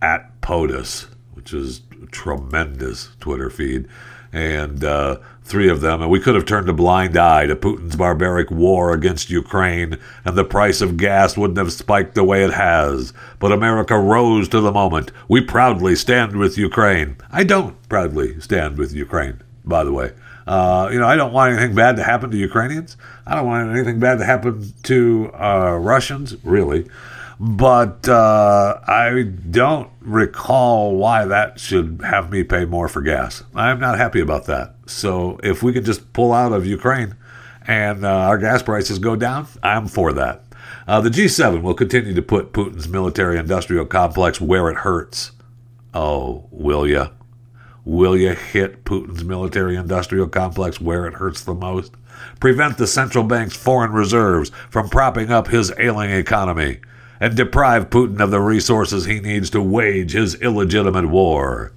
at 0.00 0.40
POTUS, 0.40 1.06
which 1.34 1.52
is 1.52 1.82
tremendous 2.10 3.10
Twitter 3.20 3.50
feed. 3.50 3.88
And 4.32 4.84
uh, 4.84 5.18
three 5.42 5.70
of 5.70 5.80
them, 5.80 6.02
and 6.02 6.10
we 6.10 6.20
could 6.20 6.34
have 6.34 6.44
turned 6.44 6.68
a 6.68 6.74
blind 6.74 7.16
eye 7.16 7.46
to 7.46 7.56
Putin's 7.56 7.96
barbaric 7.96 8.50
war 8.50 8.92
against 8.92 9.30
Ukraine, 9.30 9.96
and 10.24 10.36
the 10.36 10.44
price 10.44 10.82
of 10.82 10.98
gas 10.98 11.36
wouldn't 11.36 11.56
have 11.56 11.72
spiked 11.72 12.14
the 12.14 12.22
way 12.24 12.44
it 12.44 12.52
has. 12.52 13.14
But 13.38 13.52
America 13.52 13.98
rose 13.98 14.48
to 14.50 14.60
the 14.60 14.70
moment. 14.70 15.10
We 15.28 15.40
proudly 15.40 15.96
stand 15.96 16.36
with 16.36 16.58
Ukraine. 16.58 17.16
I 17.32 17.44
don't 17.44 17.76
proudly 17.88 18.38
stand 18.40 18.76
with 18.76 18.92
Ukraine, 18.92 19.40
by 19.64 19.84
the 19.84 19.92
way. 19.92 20.12
Uh, 20.46 20.88
you 20.92 20.98
know, 20.98 21.06
I 21.06 21.16
don't 21.16 21.32
want 21.32 21.52
anything 21.52 21.74
bad 21.74 21.96
to 21.96 22.02
happen 22.02 22.30
to 22.30 22.36
Ukrainians. 22.36 22.98
I 23.26 23.34
don't 23.34 23.46
want 23.46 23.70
anything 23.70 23.98
bad 23.98 24.18
to 24.18 24.24
happen 24.24 24.72
to 24.84 25.30
uh, 25.34 25.78
Russians, 25.80 26.36
really. 26.44 26.86
But 27.40 28.08
uh, 28.08 28.80
I 28.86 29.22
don't 29.22 29.90
recall 30.00 30.96
why 30.96 31.24
that 31.24 31.60
should 31.60 32.00
have 32.04 32.30
me 32.30 32.42
pay 32.42 32.64
more 32.64 32.88
for 32.88 33.00
gas. 33.00 33.44
I'm 33.54 33.78
not 33.78 33.96
happy 33.96 34.20
about 34.20 34.46
that. 34.46 34.74
So 34.86 35.38
if 35.42 35.62
we 35.62 35.72
could 35.72 35.84
just 35.84 36.12
pull 36.12 36.32
out 36.32 36.52
of 36.52 36.66
Ukraine 36.66 37.14
and 37.66 38.04
uh, 38.04 38.08
our 38.08 38.38
gas 38.38 38.62
prices 38.62 38.98
go 38.98 39.14
down, 39.14 39.46
I'm 39.62 39.86
for 39.86 40.12
that. 40.14 40.44
Uh, 40.88 41.00
the 41.00 41.10
G7 41.10 41.62
will 41.62 41.74
continue 41.74 42.14
to 42.14 42.22
put 42.22 42.52
Putin's 42.52 42.88
military 42.88 43.38
industrial 43.38 43.86
complex 43.86 44.40
where 44.40 44.68
it 44.68 44.78
hurts. 44.78 45.30
Oh, 45.94 46.46
will 46.50 46.86
ya? 46.86 47.10
Will 47.84 48.16
you 48.16 48.34
hit 48.34 48.84
Putin's 48.84 49.22
military 49.22 49.76
industrial 49.76 50.28
complex 50.28 50.80
where 50.80 51.06
it 51.06 51.14
hurts 51.14 51.44
the 51.44 51.54
most? 51.54 51.92
Prevent 52.40 52.78
the 52.78 52.86
central 52.86 53.22
bank's 53.22 53.56
foreign 53.56 53.92
reserves 53.92 54.50
from 54.70 54.88
propping 54.88 55.30
up 55.30 55.48
his 55.48 55.72
ailing 55.78 56.10
economy 56.10 56.80
and 57.20 57.36
deprive 57.36 57.90
Putin 57.90 58.20
of 58.20 58.30
the 58.30 58.40
resources 58.40 59.04
he 59.04 59.20
needs 59.20 59.50
to 59.50 59.62
wage 59.62 60.12
his 60.12 60.34
illegitimate 60.36 61.08
war. 61.08 61.72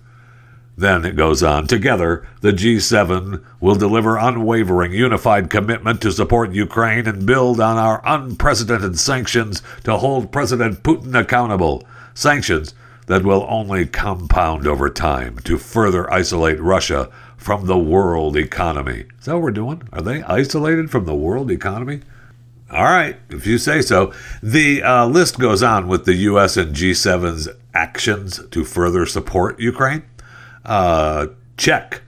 Then 0.78 1.06
it 1.06 1.16
goes 1.16 1.44
on. 1.44 1.68
Together, 1.68 2.26
the 2.42 2.52
G7 2.52 3.44
will 3.60 3.76
deliver 3.76 4.18
unwavering, 4.18 4.94
unified 4.94 5.50
commitment 5.50 6.02
to 6.02 6.12
support 6.12 6.54
Ukraine 6.54 7.08
and 7.08 7.26
build 7.26 7.60
on 7.60 7.78
our 7.78 8.02
unprecedented 8.06 8.98
sanctions 8.98 9.62
to 9.84 9.98
hold 9.98 10.32
President 10.32 10.82
Putin 10.82 11.14
accountable. 11.14 11.84
Sanctions 12.14 12.74
that 13.08 13.24
will 13.24 13.46
only 13.50 13.86
compound 13.86 14.66
over 14.66 14.90
time 14.90 15.38
to 15.40 15.58
further 15.58 16.12
isolate 16.12 16.60
Russia 16.62 17.10
from 17.36 17.66
the 17.66 17.78
world 17.78 18.38
economy. 18.38 19.06
Is 19.20 19.26
that 19.26 19.34
what 19.34 19.44
we're 19.44 19.52
doing? 19.52 19.84
Are 19.92 20.02
they 20.02 20.24
isolated 20.24 20.90
from 20.90 21.06
the 21.06 21.16
world 21.16 21.52
economy? 21.52 22.02
All 22.72 22.86
right, 22.86 23.18
if 23.30 23.46
you 23.46 23.58
say 23.58 23.82
so. 23.82 24.14
The 24.42 24.82
uh, 24.82 25.06
list 25.06 25.38
goes 25.38 25.62
on 25.62 25.90
with 25.90 26.06
the 26.06 26.14
U.S. 26.14 26.56
and 26.56 26.74
G7's 26.74 27.50
actions 27.74 28.40
to 28.50 28.64
further 28.64 29.06
support 29.06 29.60
Ukraine. 29.60 30.04
Uh, 30.64 31.28
check. 31.58 32.02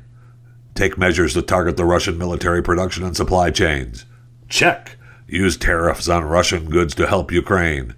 Take 0.74 0.98
measures 0.98 1.34
to 1.34 1.42
target 1.42 1.76
the 1.76 1.86
Russian 1.86 2.18
military 2.18 2.64
production 2.64 3.04
and 3.04 3.16
supply 3.16 3.52
chains. 3.52 4.06
Check. 4.48 4.96
Use 5.28 5.58
tariffs 5.58 6.08
on 6.08 6.24
Russian 6.24 6.70
goods 6.70 6.96
to 6.96 7.08
help 7.08 7.32
Ukraine. 7.32 7.94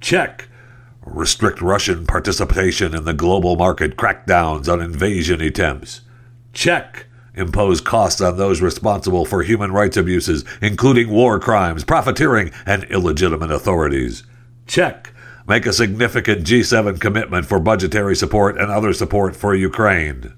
Check. 0.00 0.48
Restrict 1.04 1.60
Russian 1.60 2.06
participation 2.06 2.94
in 2.94 3.04
the 3.04 3.14
global 3.14 3.56
market 3.56 3.96
crackdowns 3.96 4.72
on 4.72 4.80
invasion 4.80 5.40
attempts. 5.40 6.02
Check 6.52 7.05
impose 7.36 7.80
costs 7.80 8.20
on 8.20 8.36
those 8.36 8.60
responsible 8.60 9.24
for 9.24 9.42
human 9.42 9.72
rights 9.72 9.96
abuses, 9.96 10.44
including 10.60 11.10
war 11.10 11.38
crimes, 11.38 11.84
profiteering, 11.84 12.50
and 12.64 12.84
illegitimate 12.84 13.50
authorities. 13.50 14.24
Check. 14.66 15.12
Make 15.46 15.66
a 15.66 15.72
significant 15.72 16.44
G7 16.44 17.00
commitment 17.00 17.46
for 17.46 17.60
budgetary 17.60 18.16
support 18.16 18.58
and 18.58 18.70
other 18.70 18.92
support 18.92 19.36
for 19.36 19.54
Ukraine. 19.54 20.34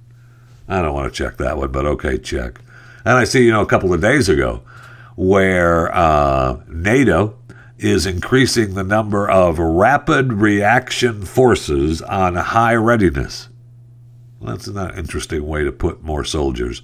I 0.68 0.82
don't 0.82 0.92
want 0.94 1.11
to 1.12 1.16
check 1.16 1.38
that 1.38 1.56
one, 1.56 1.72
but 1.72 1.87
okay, 1.87 2.18
check. 2.18 2.61
And 3.06 3.16
I 3.16 3.24
see, 3.24 3.44
you 3.46 3.52
know, 3.52 3.62
a 3.62 3.66
couple 3.66 3.94
of 3.94 4.02
days 4.02 4.28
ago 4.28 4.62
where 5.16 5.94
uh, 5.94 6.61
NATO 6.68 7.38
is 7.78 8.06
increasing 8.06 8.74
the 8.74 8.84
number 8.84 9.28
of 9.30 9.58
rapid 9.58 10.32
reaction 10.32 11.24
forces 11.24 12.02
on 12.02 12.34
high 12.34 12.74
readiness. 12.74 13.48
That's 14.40 14.68
an 14.68 14.96
interesting 14.96 15.46
way 15.46 15.64
to 15.64 15.72
put 15.72 16.03
more 16.03 16.24
soldiers. 16.24 16.83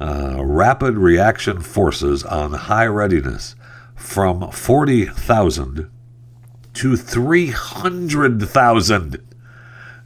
Uh, 0.00 0.38
rapid 0.42 0.96
reaction 0.96 1.60
forces 1.60 2.24
on 2.24 2.52
high 2.52 2.86
readiness 2.86 3.54
from 3.94 4.50
40,000 4.50 5.90
to 6.74 6.96
300,000. 6.96 9.26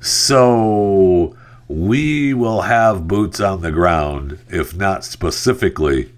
So 0.00 1.36
we 1.68 2.34
will 2.34 2.62
have 2.62 3.06
boots 3.08 3.40
on 3.40 3.62
the 3.62 3.72
ground, 3.72 4.38
if 4.48 4.74
not 4.74 5.04
specifically 5.04 6.12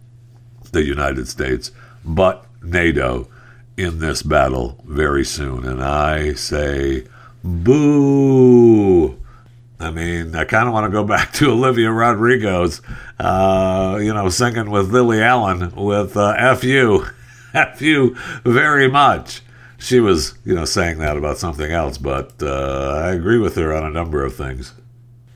the 0.73 0.85
United 0.85 1.29
States, 1.29 1.71
but 2.05 2.47
NATO 2.62 3.29
in 3.77 3.99
this 3.99 4.23
battle 4.23 4.83
very 4.87 5.25
soon. 5.25 5.67
And 5.67 5.83
I 5.83 6.35
say, 6.35 7.07
boo. 7.45 9.19
I 9.79 9.91
mean, 9.91 10.35
I 10.35 10.45
kind 10.45 10.67
of 10.67 10.75
want 10.75 10.87
to 10.87 10.91
go 10.91 11.05
back 11.05 11.33
to 11.35 11.51
Olivia 11.51 11.91
Rodrigo's, 11.91 12.81
uh, 13.19 13.99
you 14.01 14.12
know, 14.12 14.29
singing 14.29 14.71
with 14.71 14.93
Lily 14.93 15.23
Allen 15.23 15.75
with 15.75 16.17
uh, 16.17 16.35
F 16.39 16.65
you, 16.65 17.07
F 17.55 17.83
you 17.83 18.15
very 18.45 18.89
much. 18.89 19.43
She 19.79 20.01
was, 20.01 20.35
you 20.45 20.55
know, 20.55 20.65
saying 20.65 20.99
that 20.99 21.19
about 21.19 21.37
something 21.37 21.71
else, 21.71 21.99
but 21.99 22.43
uh, 22.43 23.03
I 23.05 23.11
agree 23.11 23.39
with 23.39 23.57
her 23.57 23.75
on 23.75 23.85
a 23.85 23.91
number 23.91 24.25
of 24.25 24.35
things. 24.35 24.73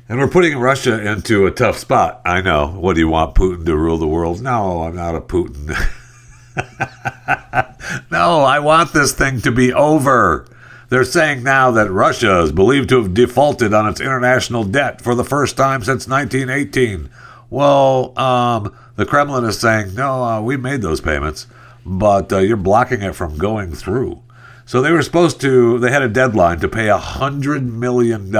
And 0.08 0.18
we're 0.18 0.28
putting 0.28 0.58
Russia 0.58 1.08
into 1.08 1.46
a 1.46 1.52
tough 1.52 1.78
spot. 1.78 2.20
I 2.24 2.40
know. 2.40 2.66
What 2.68 2.94
do 2.94 3.00
you 3.00 3.08
want 3.08 3.36
Putin 3.36 3.64
to 3.66 3.76
rule 3.76 3.98
the 3.98 4.08
world? 4.08 4.42
No, 4.42 4.82
I'm 4.82 4.96
not 4.96 5.14
a 5.14 5.20
Putin. 5.20 5.68
no, 8.10 8.40
I 8.40 8.58
want 8.58 8.92
this 8.92 9.12
thing 9.12 9.40
to 9.42 9.52
be 9.52 9.72
over. 9.72 10.46
They're 10.90 11.04
saying 11.04 11.44
now 11.44 11.70
that 11.70 11.88
Russia 11.88 12.40
is 12.40 12.50
believed 12.50 12.88
to 12.88 13.00
have 13.00 13.14
defaulted 13.14 13.72
on 13.72 13.88
its 13.88 14.00
international 14.00 14.64
debt 14.64 15.00
for 15.00 15.14
the 15.14 15.24
first 15.24 15.56
time 15.56 15.84
since 15.84 16.08
1918. 16.08 17.08
Well, 17.48 18.18
um, 18.18 18.74
the 18.96 19.06
Kremlin 19.06 19.44
is 19.44 19.58
saying, 19.58 19.94
no, 19.94 20.24
uh, 20.24 20.40
we 20.40 20.56
made 20.56 20.82
those 20.82 21.00
payments, 21.00 21.46
but 21.86 22.32
uh, 22.32 22.38
you're 22.38 22.56
blocking 22.56 23.02
it 23.02 23.14
from 23.14 23.38
going 23.38 23.72
through. 23.72 24.20
So 24.66 24.82
they 24.82 24.90
were 24.90 25.02
supposed 25.02 25.40
to, 25.42 25.78
they 25.78 25.92
had 25.92 26.02
a 26.02 26.08
deadline 26.08 26.58
to 26.58 26.68
pay 26.68 26.88
$100 26.88 27.70
million 27.70 28.32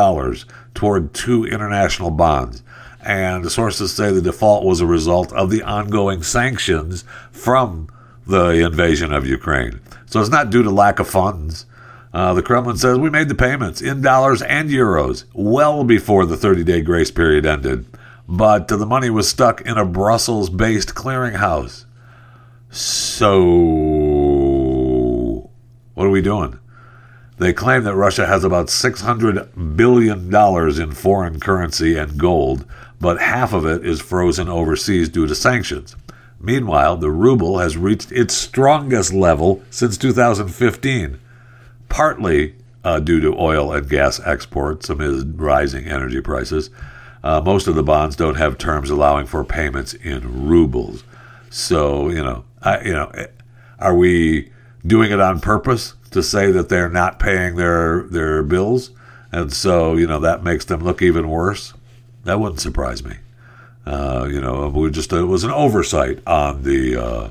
toward 0.75 1.15
two 1.15 1.45
international 1.45 2.11
bonds. 2.11 2.65
And 3.01 3.51
sources 3.51 3.93
say 3.93 4.11
the 4.11 4.21
default 4.21 4.65
was 4.65 4.81
a 4.81 4.87
result 4.87 5.33
of 5.35 5.51
the 5.51 5.63
ongoing 5.63 6.25
sanctions 6.25 7.05
from 7.31 7.89
the 8.27 8.65
invasion 8.67 9.13
of 9.13 9.25
Ukraine. 9.25 9.81
So 10.07 10.21
it's 10.21 10.31
not 10.31 10.51
due 10.51 10.65
to 10.65 10.71
lack 10.71 10.99
of 10.99 11.09
funds. 11.09 11.67
Uh, 12.13 12.35
the 12.35 12.43
Kremlin 12.43 12.77
says 12.77 12.99
we 12.99 13.09
made 13.09 13.29
the 13.29 13.35
payments 13.35 13.81
in 13.81 14.03
dollars 14.03 14.43
and 14.43 14.69
euros 14.69 15.25
well 15.33 15.85
before 15.85 16.27
the 16.27 16.37
30 16.37 16.65
day 16.65 16.81
grace 16.81 17.11
period 17.11 17.47
ended, 17.47 17.87
but 18.29 18.67
the 18.69 18.85
money 18.85 19.11
was 19.11 19.29
stuck 19.29 19.61
in 19.61 19.79
a 19.79 19.85
Brussels 19.85 20.51
based 20.51 20.95
clearinghouse. 20.95 21.85
So, 22.71 23.41
what 25.95 26.07
are 26.07 26.11
we 26.11 26.23
doing? 26.23 26.59
They 27.39 27.53
claim 27.53 27.85
that 27.85 27.95
Russia 27.95 28.27
has 28.27 28.45
about 28.45 28.67
$600 28.67 29.77
billion 29.77 30.35
in 30.83 30.93
foreign 30.93 31.41
currency 31.41 31.97
and 31.97 32.19
gold, 32.19 32.67
but 33.01 33.21
half 33.21 33.53
of 33.53 33.65
it 33.65 33.85
is 33.85 34.01
frozen 34.01 34.49
overseas 34.49 35.09
due 35.09 35.27
to 35.27 35.35
sanctions. 35.35 35.97
Meanwhile, 36.39 36.99
the 36.99 37.11
ruble 37.11 37.59
has 37.59 37.77
reached 37.77 38.13
its 38.13 38.35
strongest 38.35 39.13
level 39.13 39.63
since 39.71 39.97
2015 39.97 41.19
partly 41.91 42.55
uh, 42.83 42.99
due 42.99 43.21
to 43.21 43.39
oil 43.39 43.73
and 43.73 43.89
gas 43.89 44.19
exports 44.21 44.89
amid 44.89 45.39
rising 45.39 45.87
energy 45.87 46.23
prices. 46.23 46.71
Uh, 47.23 47.41
most 47.43 47.67
of 47.67 47.75
the 47.75 47.83
bonds 47.83 48.17
don't 48.17 48.37
have 48.37 48.57
terms 48.57 48.89
allowing 48.89 49.27
for 49.27 49.45
payments 49.45 49.93
in 49.93 50.49
rubles. 50.49 51.05
So 51.51 52.09
you 52.09 52.25
know, 52.25 52.45
I, 52.63 52.81
you 52.81 52.93
know, 52.93 53.09
eh, 53.09 53.27
are 53.79 53.95
we 53.95 54.51
doing 54.87 55.11
it 55.11 55.21
on 55.21 55.41
purpose 55.41 55.95
to 56.13 56.23
say 56.23 56.51
that 56.51 56.71
they're 56.71 56.89
not 56.89 57.19
paying 57.19 57.57
their 57.57 58.05
their 58.05 58.43
bills, 58.43 58.93
and 59.31 59.53
so 59.53 59.97
you 59.97 60.07
know 60.07 60.21
that 60.21 60.43
makes 60.43 60.65
them 60.65 60.83
look 60.83 61.03
even 61.03 61.29
worse? 61.29 61.75
That 62.25 62.41
wouldn't 62.41 62.61
surprise 62.61 63.05
me. 63.05 63.17
Uh, 63.85 64.29
you 64.31 64.41
know, 64.41 64.69
we 64.69 64.91
just 64.91 65.13
it 65.13 65.25
was 65.25 65.45
an 65.45 65.51
oversight 65.51 66.21
on 66.27 66.63
the 66.63 66.97
uh, 66.97 67.31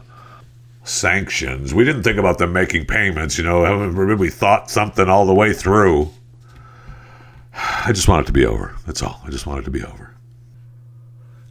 sanctions. 0.84 1.74
We 1.74 1.84
didn't 1.84 2.04
think 2.04 2.18
about 2.18 2.38
them 2.38 2.54
making 2.54 2.86
payments, 2.86 3.38
you 3.38 3.44
know, 3.44 3.64
really 3.88 4.30
thought 4.30 4.70
something 4.70 5.08
all 5.08 5.26
the 5.26 5.34
way 5.34 5.54
through. 5.54 6.10
I 7.54 7.92
just 7.92 8.08
want 8.08 8.24
it 8.24 8.28
to 8.28 8.34
be 8.34 8.46
over. 8.46 8.76
That's 8.86 9.02
all. 9.02 9.22
I 9.26 9.30
just 9.30 9.46
want 9.46 9.60
it 9.60 9.64
to 9.64 9.72
be 9.72 9.84
over. 9.84 10.16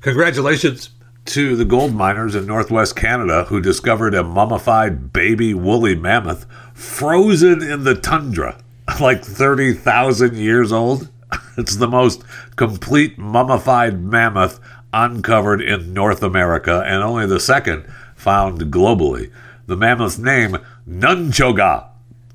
Congratulations 0.00 0.90
to 1.26 1.56
the 1.56 1.64
gold 1.64 1.94
miners 1.94 2.34
in 2.34 2.46
northwest 2.46 2.96
Canada 2.96 3.44
who 3.44 3.60
discovered 3.60 4.14
a 4.14 4.24
mummified 4.24 5.12
baby 5.12 5.52
woolly 5.52 5.94
mammoth 5.94 6.46
frozen 6.72 7.62
in 7.62 7.84
the 7.84 7.94
tundra, 7.94 8.58
like 9.00 9.22
30,000 9.22 10.36
years 10.36 10.72
old. 10.72 11.08
It's 11.58 11.74
the 11.74 11.88
most 11.88 12.22
complete 12.54 13.18
mummified 13.18 14.00
mammoth 14.00 14.60
uncovered 14.92 15.60
in 15.60 15.92
North 15.92 16.22
America 16.22 16.84
and 16.86 17.02
only 17.02 17.26
the 17.26 17.40
second 17.40 17.84
found 18.18 18.60
globally. 18.72 19.30
The 19.66 19.76
mammoth's 19.76 20.18
name, 20.18 20.58
Nunchoga. 20.88 21.86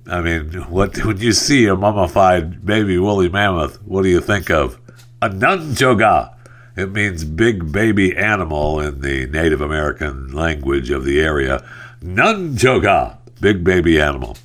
I 0.08 0.22
mean, 0.22 0.52
what 0.70 1.04
when 1.06 1.18
you 1.18 1.34
see 1.34 1.66
a 1.68 1.76
mummified 1.76 2.66
baby 2.66 2.98
woolly 2.98 3.30
mammoth, 3.30 3.82
what 3.84 4.04
do 4.04 4.10
you 4.10 4.22
think 4.22 4.50
of? 4.50 4.80
A 5.22 5.30
Nunchoga. 5.30 6.34
It 6.76 6.92
means 6.92 7.24
big 7.24 7.72
baby 7.72 8.16
animal 8.16 8.80
in 8.80 9.02
the 9.02 9.28
Native 9.28 9.62
American 9.62 10.32
language 10.32 10.90
of 10.90 11.06
the 11.06 11.22
area. 11.22 11.64
Nunchoga, 12.02 13.18
big 13.40 13.64
baby 13.64 14.02
animal. 14.02 14.36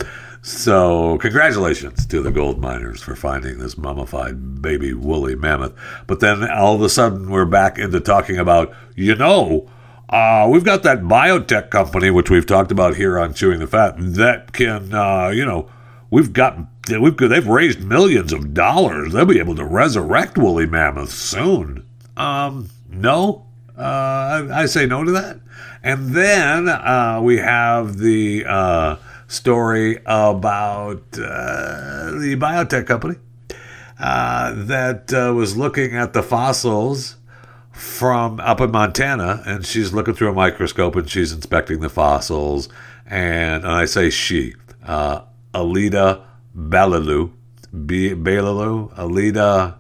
So, 0.43 1.18
congratulations 1.18 2.07
to 2.07 2.22
the 2.22 2.30
gold 2.30 2.61
miners 2.61 3.03
for 3.03 3.16
finding 3.16 3.59
this 3.59 3.76
mummified 3.76 4.62
baby 4.62 4.93
woolly 4.93 5.34
mammoth. 5.34 5.74
But 6.07 6.20
then 6.20 6.49
all 6.51 6.74
of 6.74 6.82
a 6.82 6.89
sudden, 6.89 7.30
we're 7.30 7.45
back 7.45 7.78
into 7.78 8.01
talking 8.01 8.39
about, 8.39 8.74
you 8.95 9.14
know, 9.14 9.68
uh, 10.09 10.48
we've 10.50 10.64
got 10.64 10.82
that 10.84 11.00
biotech 11.00 11.70
company, 11.70 12.11
which 12.11 12.30
we've 12.30 12.46
talked 12.46 12.72
about 12.72 12.96
here 12.96 13.18
on 13.18 13.34
Chewing 13.34 13.61
the 13.61 13.66
Fat, 13.66 13.94
that 13.98 14.52
can, 14.52 14.94
uh, 14.94 15.28
you 15.28 15.44
know, 15.44 15.68
we've 16.11 16.32
got, 16.32 16.59
we've, 16.88 17.16
they've 17.16 17.46
raised 17.46 17.84
millions 17.84 18.32
of 18.32 18.54
dollars. 18.54 19.12
They'll 19.12 19.26
be 19.26 19.38
able 19.38 19.56
to 19.56 19.64
resurrect 19.64 20.38
woolly 20.38 20.64
mammoths 20.64 21.12
soon. 21.12 21.86
Um, 22.16 22.70
no, 22.88 23.46
uh, 23.76 23.82
I, 24.50 24.62
I, 24.62 24.66
say 24.66 24.86
no 24.86 25.04
to 25.04 25.11
that. 25.12 25.40
And 25.82 26.14
then 26.14 26.68
uh, 26.68 27.20
we 27.22 27.36
have 27.36 27.98
the 27.98 28.44
uh, 28.48 28.96
story 29.26 29.98
about 30.06 31.02
uh, 31.12 32.12
the 32.12 32.34
biotech 32.40 32.86
company 32.86 33.16
that 33.98 35.12
was 35.36 35.56
looking 35.56 35.94
at 35.94 36.14
the 36.14 36.22
fossils 36.22 37.17
from 37.79 38.41
up 38.41 38.61
in 38.61 38.72
Montana, 38.72 39.43
and 39.47 39.64
she's 39.64 39.93
looking 39.93 40.14
through 40.14 40.31
a 40.31 40.35
microscope 40.35 40.97
and 40.97 41.09
she's 41.09 41.33
inspecting 41.33 41.81
the 41.81 41.89
fossils. 41.89 42.68
And, 43.07 43.64
and 43.64 43.72
I 43.72 43.85
say 43.85 44.11
she, 44.11 44.55
uh, 44.85 45.22
Alida 45.55 46.26
Bailaleu, 46.57 47.33
B- 47.87 48.14
Bailaleu, 48.14 48.93
Alida 48.99 49.79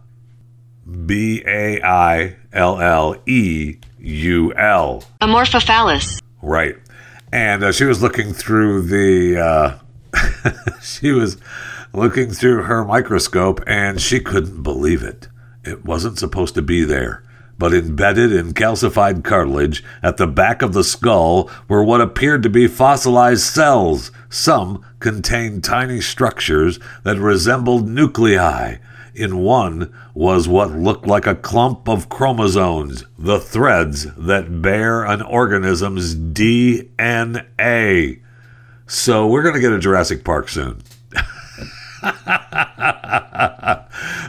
B 1.06 1.42
A 1.44 1.82
I 1.82 2.36
L 2.52 2.80
L 2.80 3.16
E 3.26 3.76
U 3.98 4.54
L. 4.54 5.04
Amorphophallus. 5.20 6.20
Right. 6.40 6.76
And 7.32 7.64
uh, 7.64 7.72
she 7.72 7.84
was 7.84 8.00
looking 8.00 8.32
through 8.32 8.82
the, 8.82 9.38
uh, 9.38 10.70
she 10.82 11.10
was 11.10 11.36
looking 11.92 12.30
through 12.30 12.62
her 12.62 12.84
microscope 12.84 13.60
and 13.66 14.00
she 14.00 14.20
couldn't 14.20 14.62
believe 14.62 15.02
it. 15.02 15.28
It 15.64 15.84
wasn't 15.84 16.18
supposed 16.18 16.54
to 16.54 16.62
be 16.62 16.84
there 16.84 17.22
but 17.58 17.74
embedded 17.74 18.32
in 18.32 18.54
calcified 18.54 19.24
cartilage 19.24 19.84
at 20.02 20.16
the 20.16 20.26
back 20.26 20.62
of 20.62 20.72
the 20.72 20.84
skull 20.84 21.50
were 21.68 21.82
what 21.82 22.00
appeared 22.00 22.42
to 22.44 22.48
be 22.48 22.68
fossilized 22.68 23.42
cells. 23.42 24.12
Some 24.30 24.84
contained 25.00 25.64
tiny 25.64 26.00
structures 26.00 26.78
that 27.02 27.18
resembled 27.18 27.88
nuclei. 27.88 28.76
In 29.14 29.38
one 29.38 29.92
was 30.14 30.46
what 30.46 30.70
looked 30.70 31.06
like 31.06 31.26
a 31.26 31.34
clump 31.34 31.88
of 31.88 32.08
chromosomes, 32.08 33.04
the 33.18 33.40
threads 33.40 34.06
that 34.16 34.62
bear 34.62 35.04
an 35.04 35.22
organism's 35.22 36.14
DNA. 36.14 38.20
So 38.86 39.26
we're 39.26 39.42
going 39.42 39.56
to 39.56 39.60
get 39.60 39.72
a 39.72 39.80
Jurassic 39.80 40.22
Park 40.22 40.48
soon. 40.48 40.82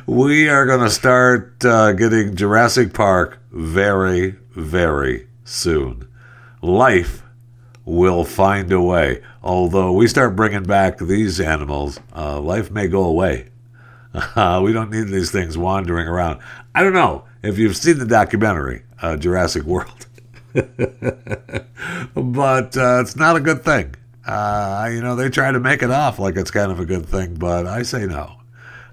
we 0.10 0.50
are 0.50 0.66
going 0.66 0.80
to 0.80 0.90
start 0.90 1.64
uh, 1.64 1.92
getting 1.92 2.36
Jurassic 2.36 2.96
Park 2.96 3.38
very, 3.52 4.32
very 4.56 5.28
soon. 5.44 6.08
Life 6.64 7.22
will 7.86 8.24
find 8.24 8.72
a 8.72 8.82
way. 8.82 9.22
Although 9.44 9.92
we 9.92 10.08
start 10.08 10.36
bringing 10.36 10.64
back 10.64 10.98
these 10.98 11.40
animals, 11.40 12.00
uh, 12.16 12.40
life 12.40 12.72
may 12.72 12.88
go 12.88 13.04
away. 13.04 13.50
Uh, 14.36 14.60
we 14.64 14.74
don't 14.74 14.90
need 14.90 15.08
these 15.10 15.30
things 15.30 15.56
wandering 15.56 16.08
around. 16.08 16.40
I 16.74 16.82
don't 16.82 16.94
know 16.94 17.26
if 17.44 17.60
you've 17.60 17.78
seen 17.78 18.00
the 18.00 18.08
documentary, 18.08 18.82
uh, 19.04 19.18
Jurassic 19.18 19.66
World, 19.66 20.08
but 20.54 20.66
uh, 22.76 23.02
it's 23.02 23.16
not 23.16 23.36
a 23.36 23.40
good 23.40 23.64
thing. 23.64 23.94
Uh, 24.26 24.90
you 24.92 25.04
know, 25.04 25.16
they 25.16 25.30
try 25.30 25.52
to 25.52 25.60
make 25.60 25.84
it 25.84 25.92
off 25.92 26.18
like 26.18 26.38
it's 26.38 26.50
kind 26.50 26.72
of 26.72 26.80
a 26.80 26.86
good 26.86 27.06
thing, 27.06 27.36
but 27.36 27.68
I 27.68 27.84
say 27.84 28.08
no. 28.08 28.39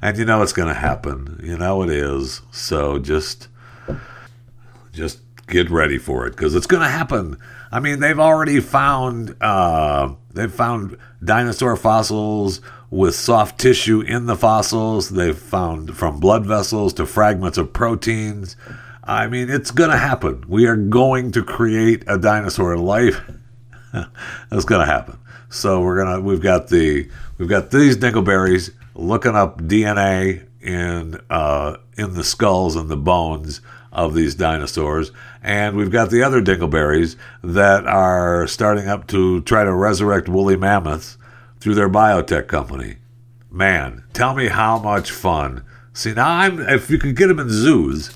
And 0.02 0.16
you 0.18 0.24
know 0.24 0.42
it's 0.42 0.52
going 0.52 0.68
to 0.68 0.74
happen. 0.74 1.40
You 1.42 1.56
know 1.56 1.82
it 1.82 1.90
is. 1.90 2.42
So 2.50 2.98
just, 2.98 3.48
just 4.92 5.20
get 5.46 5.70
ready 5.70 5.98
for 5.98 6.26
it 6.26 6.30
because 6.30 6.54
it's 6.54 6.66
going 6.66 6.82
to 6.82 6.88
happen. 6.88 7.38
I 7.70 7.80
mean, 7.80 8.00
they've 8.00 8.18
already 8.18 8.60
found 8.60 9.36
uh, 9.40 10.14
they've 10.32 10.52
found 10.52 10.96
dinosaur 11.24 11.76
fossils 11.76 12.60
with 12.90 13.14
soft 13.14 13.58
tissue 13.58 14.00
in 14.00 14.26
the 14.26 14.36
fossils. 14.36 15.10
They've 15.10 15.36
found 15.36 15.96
from 15.96 16.20
blood 16.20 16.46
vessels 16.46 16.92
to 16.94 17.06
fragments 17.06 17.58
of 17.58 17.72
proteins. 17.72 18.56
I 19.02 19.26
mean, 19.28 19.50
it's 19.50 19.70
going 19.70 19.90
to 19.90 19.98
happen. 19.98 20.44
We 20.48 20.66
are 20.66 20.76
going 20.76 21.32
to 21.32 21.42
create 21.42 22.04
a 22.06 22.18
dinosaur 22.18 22.76
life. 22.76 23.20
That's 23.92 24.64
going 24.64 24.86
to 24.86 24.92
happen. 24.92 25.18
So 25.48 25.80
we're 25.80 26.04
gonna 26.04 26.20
we've 26.20 26.40
got 26.40 26.68
the 26.68 27.08
we've 27.38 27.48
got 27.48 27.70
these 27.70 27.96
dingleberries 27.96 28.72
looking 28.96 29.36
up 29.36 29.60
DNA 29.60 30.46
in 30.60 31.20
uh, 31.30 31.76
in 31.96 32.14
the 32.14 32.24
skulls 32.24 32.76
and 32.76 32.88
the 32.88 32.96
bones 32.96 33.60
of 33.92 34.14
these 34.14 34.34
dinosaurs, 34.34 35.12
and 35.42 35.76
we've 35.76 35.90
got 35.90 36.10
the 36.10 36.22
other 36.22 36.42
dingleberries 36.42 37.16
that 37.42 37.86
are 37.86 38.46
starting 38.46 38.88
up 38.88 39.06
to 39.06 39.40
try 39.42 39.64
to 39.64 39.72
resurrect 39.72 40.28
woolly 40.28 40.56
mammoths 40.56 41.16
through 41.60 41.74
their 41.74 41.88
biotech 41.88 42.46
company. 42.46 42.96
Man, 43.50 44.04
tell 44.12 44.34
me 44.34 44.48
how 44.48 44.78
much 44.78 45.10
fun! 45.10 45.64
See 45.92 46.12
now, 46.12 46.28
I'm 46.28 46.60
if 46.60 46.90
you 46.90 46.98
could 46.98 47.16
get 47.16 47.28
them 47.28 47.38
in 47.38 47.48
zoos, 47.48 48.14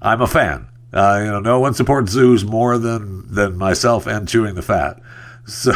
I'm 0.00 0.20
a 0.20 0.26
fan. 0.26 0.68
Uh, 0.92 1.20
you 1.24 1.30
know, 1.30 1.40
no 1.40 1.60
one 1.60 1.74
supports 1.74 2.12
zoos 2.12 2.44
more 2.44 2.78
than 2.78 3.32
than 3.32 3.56
myself 3.56 4.06
and 4.06 4.28
chewing 4.28 4.54
the 4.54 4.62
fat. 4.62 5.00
So 5.46 5.74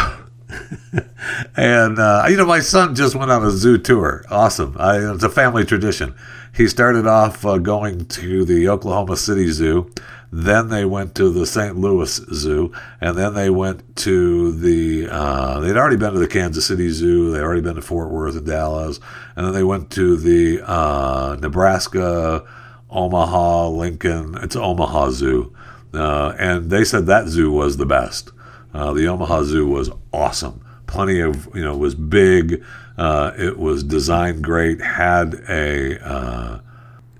and 1.57 1.99
uh, 1.99 2.26
you 2.28 2.36
know, 2.36 2.46
my 2.46 2.61
son 2.61 2.94
just 2.94 3.14
went 3.14 3.30
on 3.30 3.44
a 3.44 3.51
zoo 3.51 3.78
tour. 3.78 4.24
Awesome! 4.30 4.76
I, 4.78 4.99
it's 5.12 5.24
a 5.24 5.28
family 5.28 5.64
tradition. 5.64 6.14
He 6.55 6.66
started 6.68 7.07
off 7.07 7.44
uh, 7.44 7.59
going 7.59 8.07
to 8.07 8.44
the 8.44 8.68
Oklahoma 8.68 9.16
City 9.16 9.49
Zoo, 9.51 9.90
then 10.30 10.68
they 10.68 10.84
went 10.84 11.14
to 11.14 11.30
the 11.30 11.46
St. 11.46 11.76
Louis 11.76 12.14
Zoo, 12.32 12.72
and 13.01 13.16
then 13.16 13.34
they 13.34 13.49
went 13.49 13.96
to 13.96 14.53
the. 14.53 15.09
Uh, 15.11 15.61
they'd 15.61 15.76
already 15.76 15.96
been 15.96 16.12
to 16.12 16.18
the 16.18 16.28
Kansas 16.28 16.66
City 16.66 16.90
Zoo. 16.90 17.32
They'd 17.32 17.40
already 17.40 17.62
been 17.62 17.76
to 17.76 17.82
Fort 17.82 18.11
Worth 18.11 18.36
and 18.36 18.46
Dallas, 18.46 19.01
and 19.36 19.46
then 19.46 19.55
they 19.55 19.64
went 19.64 19.90
to 19.92 20.16
the 20.16 20.61
uh, 20.68 21.38
Nebraska, 21.40 22.44
Omaha, 22.90 23.68
Lincoln. 23.68 24.36
It's 24.42 24.55
Omaha 24.57 25.11
Zoo, 25.12 25.55
uh, 25.94 26.34
and 26.38 26.70
they 26.70 26.84
said 26.84 27.07
that 27.07 27.28
zoo 27.28 27.51
was 27.51 27.78
the 27.78 27.86
best. 27.86 28.30
Uh, 28.73 28.93
the 28.93 29.07
Omaha 29.07 29.45
Zoo 29.45 29.66
was 29.66 29.91
awesome. 30.12 30.64
Plenty 30.87 31.21
of, 31.21 31.49
you 31.55 31.62
know, 31.62 31.77
was 31.77 31.95
big. 31.95 32.62
Uh, 32.97 33.33
it 33.39 33.59
was 33.59 33.85
designed 33.85 34.43
great. 34.43 34.81
Had 34.81 35.35
a 35.49 35.99
uh, 36.07 36.61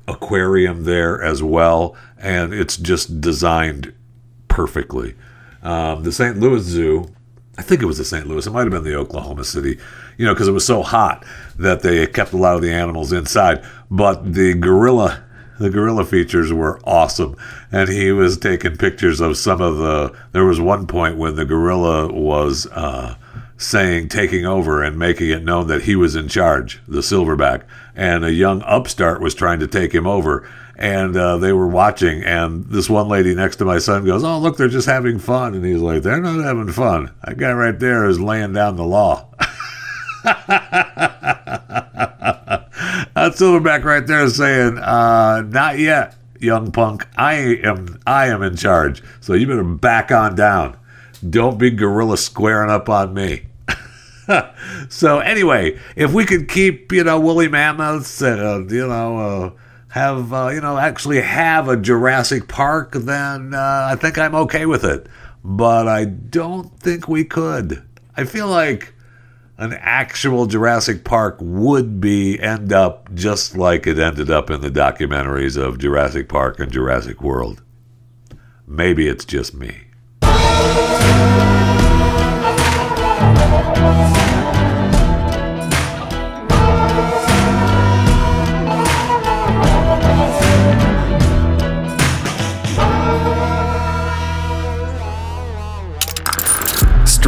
aquarium 0.07 0.85
there 0.85 1.23
as 1.23 1.43
well, 1.43 1.97
and 2.17 2.53
it's 2.53 2.77
just 2.77 3.21
designed 3.21 3.93
perfectly. 4.49 5.15
Um, 5.63 6.03
the 6.03 6.13
St. 6.13 6.39
Louis 6.39 6.63
Zoo, 6.63 7.13
I 7.59 7.63
think 7.63 7.83
it 7.83 7.87
was 7.87 7.99
the 7.99 8.05
St. 8.05 8.27
Louis. 8.27 8.47
It 8.47 8.51
might 8.51 8.63
have 8.63 8.71
been 8.71 8.85
the 8.85 8.97
Oklahoma 8.97 9.45
City, 9.45 9.79
you 10.17 10.25
know, 10.27 10.35
because 10.35 10.49
it 10.49 10.53
was 10.53 10.67
so 10.67 10.83
hot 10.83 11.25
that 11.59 11.83
they 11.83 12.07
kept 12.07 12.33
a 12.33 12.37
lot 12.37 12.57
of 12.57 12.63
the 12.63 12.73
animals 12.73 13.13
inside. 13.13 13.65
But 13.91 14.35
the 14.35 14.55
gorilla 14.55 15.25
the 15.59 15.71
gorilla 15.71 16.05
features 16.05 16.53
were 16.53 16.81
awesome 16.85 17.37
and 17.73 17.89
he 17.89 18.13
was 18.13 18.39
taking 18.39 18.77
pictures 18.77 19.21
of 19.21 19.37
some 19.37 19.61
of 19.61 19.79
the 19.79 20.15
there 20.33 20.45
was 20.45 20.61
one 20.61 20.87
point 20.87 21.17
when 21.17 21.37
the 21.37 21.45
gorilla 21.45 22.13
was 22.13 22.67
uh, 22.69 23.15
saying 23.57 24.09
taking 24.09 24.47
over 24.47 24.83
and 24.83 24.99
making 24.99 25.31
it 25.31 25.43
known 25.43 25.67
that 25.67 25.83
he 25.83 25.97
was 25.97 26.17
in 26.17 26.29
charge 26.29 26.81
the 26.87 27.01
silverback 27.01 27.63
and 27.95 28.25
a 28.25 28.33
young 28.33 28.63
upstart 28.63 29.21
was 29.21 29.35
trying 29.35 29.61
to 29.61 29.67
take 29.67 29.93
him 29.93 30.07
over 30.07 30.49
and 30.79 31.17
uh, 31.17 31.37
they 31.39 31.53
were 31.53 31.67
watching. 31.67 32.23
And 32.23 32.65
this 32.67 32.89
one 32.89 33.09
lady 33.09 33.35
next 33.35 33.57
to 33.57 33.65
my 33.65 33.79
son 33.79 34.07
goes, 34.07 34.23
"Oh, 34.23 34.39
look, 34.39 34.57
they're 34.57 34.69
just 34.69 34.87
having 34.87 35.19
fun." 35.19 35.55
And 35.55 35.65
he's 35.65 35.81
like, 35.81 36.03
"They're 36.03 36.21
not 36.21 36.43
having 36.43 36.71
fun. 36.71 37.11
That 37.25 37.37
guy 37.37 37.53
right 37.53 37.79
there 37.79 38.07
is 38.07 38.21
laying 38.21 38.53
down 38.53 38.77
the 38.77 38.85
law." 38.85 39.29
That's 43.29 43.43
Silverback 43.43 43.85
right 43.85 44.07
there 44.07 44.27
saying, 44.31 44.79
uh, 44.79 45.43
"Not 45.47 45.79
yet, 45.79 46.17
young 46.41 46.73
punk. 46.73 47.07
I 47.19 47.35
am, 47.63 48.01
I 48.07 48.29
am 48.29 48.43
in 48.43 48.57
charge. 48.57 49.03
So 49.21 49.35
you 49.35 49.47
better 49.47 49.63
back 49.63 50.11
on 50.11 50.35
down. 50.35 50.79
Don't 51.29 51.59
be 51.59 51.71
gorilla 51.71 52.17
squaring 52.17 52.71
up 52.71 52.89
on 52.89 53.13
me." 53.13 53.43
so 54.89 55.19
anyway, 55.19 55.79
if 55.95 56.15
we 56.15 56.25
could 56.25 56.49
keep, 56.49 56.91
you 56.91 57.05
know, 57.05 57.21
woolly 57.21 57.49
mammoths, 57.49 58.23
uh, 58.23 58.65
you 58.67 58.89
know, 58.89 59.19
uh, 59.19 59.51
have, 59.89 60.33
uh, 60.33 60.49
you 60.49 60.63
know, 60.63 60.79
actually 60.79 61.21
have 61.21 61.69
a 61.69 61.77
Jurassic 61.77 62.49
Park, 62.49 62.93
then 62.93 63.53
uh, 63.53 63.89
I 63.93 63.97
think 63.97 64.17
I'm 64.17 64.35
okay 64.37 64.65
with 64.65 64.85
it. 64.85 65.07
But 65.45 65.87
I 65.87 66.07
don't 66.07 66.81
think 66.81 67.09
we 67.09 67.25
could. 67.27 67.83
I 68.17 68.25
feel 68.25 68.49
like 68.49 68.95
an 69.59 69.73
actual 69.81 70.47
Jurassic 70.47 71.03
Park 71.03 71.37
would 71.41 72.01
be 72.01 72.41
end 72.41 72.73
up 72.73 73.13
just 73.13 73.57
like 73.57 73.89
it 73.89 73.99
ended 73.99 74.31
up 74.31 74.51
in 74.51 74.61
the 74.61 74.71
documentaries 74.71 75.61
of 75.61 75.79
Jurassic 75.79 76.29
Park 76.29 76.61
and 76.61 76.71
Jurassic 76.71 77.21
World. 77.21 77.63
Maybe 78.67 79.09
it's 79.09 79.25
just 79.25 79.55
me. 79.55 79.89